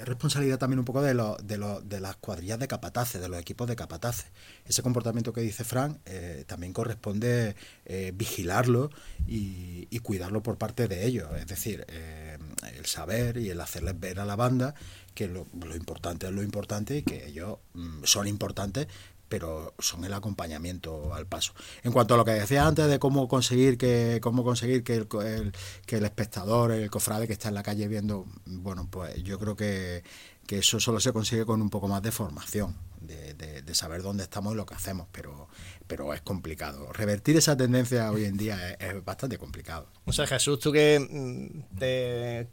[0.04, 3.40] responsabilidad también un poco de, lo, de, lo, de las cuadrillas de capataces, de los
[3.40, 4.26] equipos de capataces.
[4.64, 8.90] Ese comportamiento que dice Frank eh, también corresponde eh, vigilarlo
[9.26, 11.28] y, cuidarlo por parte de ellos.
[11.36, 12.38] Es decir, eh,
[12.76, 14.74] el saber y el hacerles ver a la banda
[15.14, 18.86] que lo, lo importante es lo importante y que ellos mm, son importantes
[19.28, 21.52] pero son el acompañamiento al paso.
[21.82, 25.52] En cuanto a lo que decía antes de cómo conseguir que cómo conseguir que el,
[25.86, 29.56] que el espectador, el cofrade que está en la calle viendo, bueno, pues yo creo
[29.56, 30.02] que,
[30.46, 34.24] que eso solo se consigue con un poco más de formación, de, de, saber dónde
[34.24, 35.47] estamos y lo que hacemos, pero,
[35.88, 36.92] pero es complicado.
[36.92, 39.86] Revertir esa tendencia hoy en día es, bastante complicado.
[40.04, 42.48] O sea, Jesús, tú que mm, te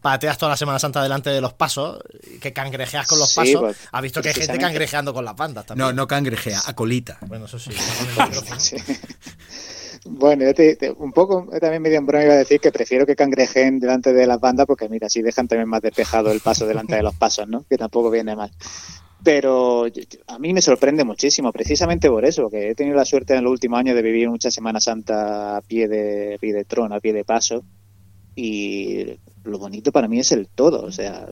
[0.00, 1.98] pateas toda la Semana Santa delante de los pasos,
[2.40, 5.66] que cangrejeas con los pasos, pues, has visto que hay gente cangrejeando con las bandas
[5.66, 5.88] también.
[5.88, 7.18] No, no cangrejea, a colita.
[7.26, 7.70] Bueno, eso sí.
[10.08, 13.80] Bueno, yo un poco también medio en broma iba a decir que prefiero que cangrejeen
[13.80, 17.02] delante de las bandas porque mira, así dejan también más despejado el paso delante de
[17.02, 17.64] los pasos, ¿no?
[17.68, 18.52] Que tampoco viene mal.
[19.26, 19.86] Pero
[20.28, 23.48] a mí me sorprende muchísimo, precisamente por eso, que he tenido la suerte en el
[23.48, 27.12] último año de vivir mucha Semana Santa a pie de, pie de trono, a pie
[27.12, 27.64] de paso,
[28.36, 31.26] y lo bonito para mí es el todo, o sea,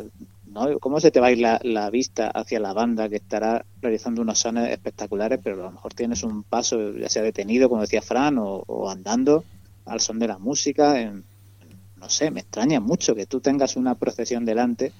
[0.49, 0.77] ¿no?
[0.81, 4.41] ¿Cómo se te va a ir la, vista hacia la banda que estará realizando unos
[4.41, 8.39] sones espectaculares, pero a lo mejor tienes un paso, ya sea detenido, como decía Fran,
[8.41, 9.45] o, andando
[9.87, 11.13] al son de la música?
[11.97, 14.93] no sé, me extraña mucho que tú tengas una procesión delante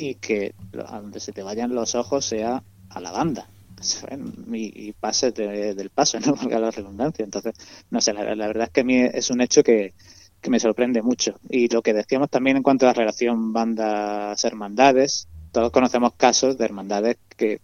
[0.00, 0.54] y que
[0.88, 3.48] a donde se te vayan los ojos sea a la banda
[4.52, 7.22] y, y pases del paso, no valga la redundancia.
[7.22, 7.54] Entonces,
[7.90, 9.92] no sé, la, verdad es que a mí es un hecho que,
[10.40, 11.38] que, me sorprende mucho.
[11.48, 16.64] Y lo que decíamos también en cuanto a la relación bandas-hermandades, todos conocemos casos de
[16.64, 17.60] hermandades que,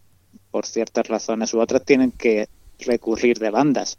[0.50, 2.48] por ciertas razones u otras, tienen que
[2.80, 3.98] recurrir de bandas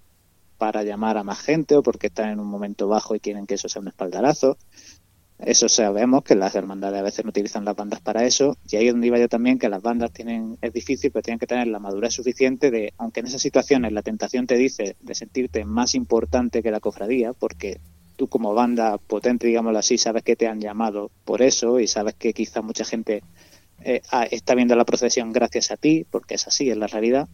[0.59, 3.55] para llamar a más gente o porque están en un momento bajo y quieren que
[3.55, 4.57] eso sea un espaldarazo.
[5.39, 8.57] Eso sabemos que las hermandades a veces no utilizan las bandas para eso.
[8.69, 11.39] Y ahí es donde iba yo también que las bandas tienen es difícil pero tienen
[11.39, 15.15] que tener la madurez suficiente de aunque en esas situaciones la tentación te dice de
[15.15, 17.79] sentirte más importante que la cofradía porque
[18.15, 22.15] tú como banda potente digámoslo así sabes que te han llamado por eso y sabes
[22.15, 23.21] que quizá mucha gente
[23.83, 27.27] eh, está viendo la procesión gracias a ti porque es así es la realidad.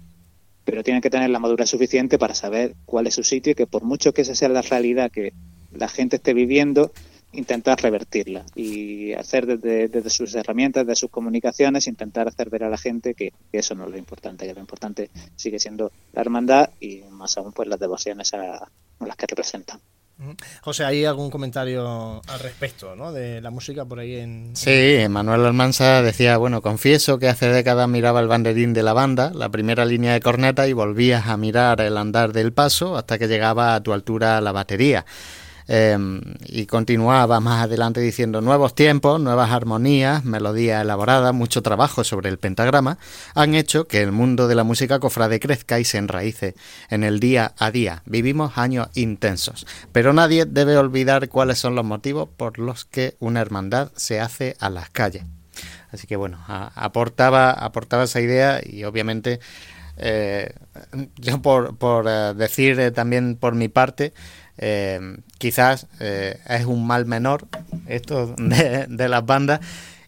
[0.65, 3.67] Pero tienen que tener la madurez suficiente para saber cuál es su sitio y que
[3.67, 5.33] por mucho que esa sea la realidad que
[5.71, 6.91] la gente esté viviendo
[7.33, 12.77] intentar revertirla y hacer desde, sus herramientas, de sus comunicaciones, intentar hacer ver a la
[12.77, 17.01] gente que, eso no es lo importante, que lo importante sigue siendo la hermandad y
[17.09, 18.67] más aún pues las devociones a,
[18.99, 19.79] las que representan.
[20.61, 23.11] José, ¿hay algún comentario al respecto ¿no?
[23.11, 24.55] de la música por ahí en...?
[24.55, 29.31] Sí, Manuel Almanza decía, bueno, confieso que hace décadas miraba el banderín de la banda,
[29.33, 33.27] la primera línea de corneta, y volvías a mirar el andar del paso hasta que
[33.27, 35.03] llegaba a tu altura la batería.
[35.67, 42.29] Em, y continuaba más adelante diciendo nuevos tiempos, nuevas armonías, melodías elaboradas, mucho trabajo sobre
[42.29, 42.97] el pentagrama,
[43.33, 46.55] han hecho que el mundo de la música cofrade crezca y se enraíce
[46.89, 48.03] en el día a día.
[48.05, 53.41] Vivimos años intensos, pero nadie debe olvidar cuáles son los motivos por los que una
[53.41, 55.23] hermandad se hace a las calles.
[55.91, 59.39] Así que bueno, aportaba, aportaba esa idea y obviamente
[59.97, 60.53] eh,
[61.17, 64.13] yo por, por eh, decir eh, también por mi parte,
[64.57, 67.47] eh, quizás eh, es un mal menor
[67.87, 69.59] esto de, las bandas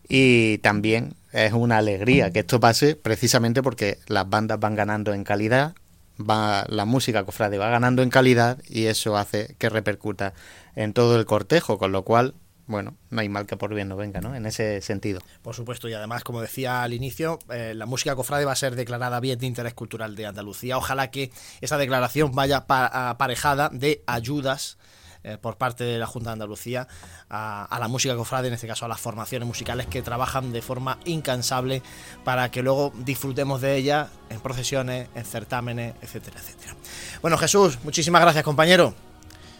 [0.07, 5.23] y también es una alegría que esto pase precisamente porque las bandas van ganando en
[5.23, 5.73] calidad,
[6.19, 10.33] va, la música cofrade va ganando en calidad y eso hace que repercuta
[10.75, 12.35] en todo el cortejo, con lo cual
[12.67, 14.35] bueno, no hay mal que por bien no venga, ¿no?
[14.35, 15.21] En ese sentido.
[15.41, 18.75] Por supuesto, y además, como decía al inicio, eh, la música cofrade va a ser
[18.75, 20.77] declarada bien de interés cultural de Andalucía.
[20.77, 24.77] Ojalá que esa declaración vaya aparejada de ayudas
[25.23, 26.87] eh, por parte de la Junta de Andalucía
[27.29, 30.99] a, la música cofrade, en este caso a las formaciones musicales que trabajan de forma
[31.05, 31.81] incansable
[32.23, 36.75] para que luego disfrutemos de ella en procesiones, en certámenes, etcétera, etcétera.
[37.23, 38.93] Bueno, Jesús, muchísimas gracias, compañero.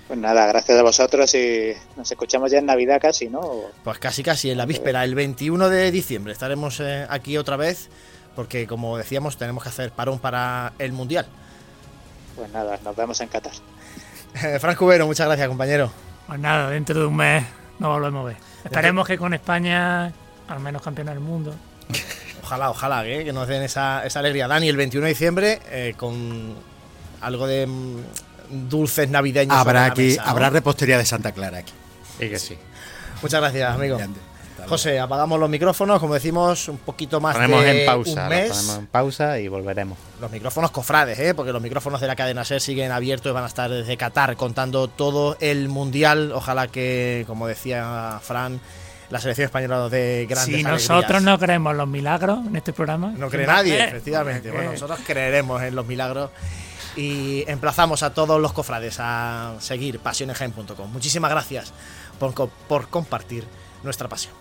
[0.08, 3.42] Pues nada, gracias a vosotros y nos escuchamos ya en Navidad casi, ¿no?
[3.84, 7.90] Pues casi, casi, en la víspera, el 21 de diciembre estaremos eh, aquí otra vez
[8.36, 11.26] porque, como decíamos, tenemos que hacer parón para el Mundial.
[12.36, 13.54] Pues nada, nos vemos en Qatar.
[14.60, 15.92] Frank Cubero, muchas gracias, compañero.
[16.28, 17.44] Pues nada, dentro de un mes
[17.80, 18.38] nos volvemos a ver.
[18.64, 20.14] Esperemos que con España,
[20.48, 21.56] al menos campeón del mundo.
[22.44, 23.26] Ojalá, ojalá, ¿eh?
[23.26, 24.48] que nos den esa, alegría.
[24.48, 26.54] Dani, el 21 de diciembre, eh, con
[27.20, 27.68] algo de
[28.50, 29.56] dulces navideños.
[29.56, 31.74] Habrá aquí, habrá repostería de Santa Clara aquí.
[32.20, 32.58] Sí que sí.
[33.22, 33.98] Muchas gracias, amigo.
[34.68, 38.50] José, apagamos los micrófonos, como decimos, un poquito más ponemos en pausa, un mes.
[38.50, 39.98] ponemos en pausa y volveremos.
[40.20, 41.34] Los micrófonos cofrades, ¿eh?
[41.36, 44.36] porque los micrófonos de la cadena SER siguen abiertos y van a estar desde Qatar
[44.36, 46.32] contando todo el mundial.
[46.34, 48.60] Ojalá que, como decía Fran,
[49.10, 53.14] la selección española de grandes Si nosotros no creemos los milagros en este programa.
[53.16, 54.52] No cree nadie, efectivamente.
[54.52, 56.32] Bueno, nosotros creeremos en los milagros
[56.96, 60.92] y emplazamos a todos los cofrades a seguir pasionesjaen.com.
[60.92, 61.74] Muchísimas gracias
[62.20, 63.46] por compartir
[63.84, 64.34] nuestra pasión.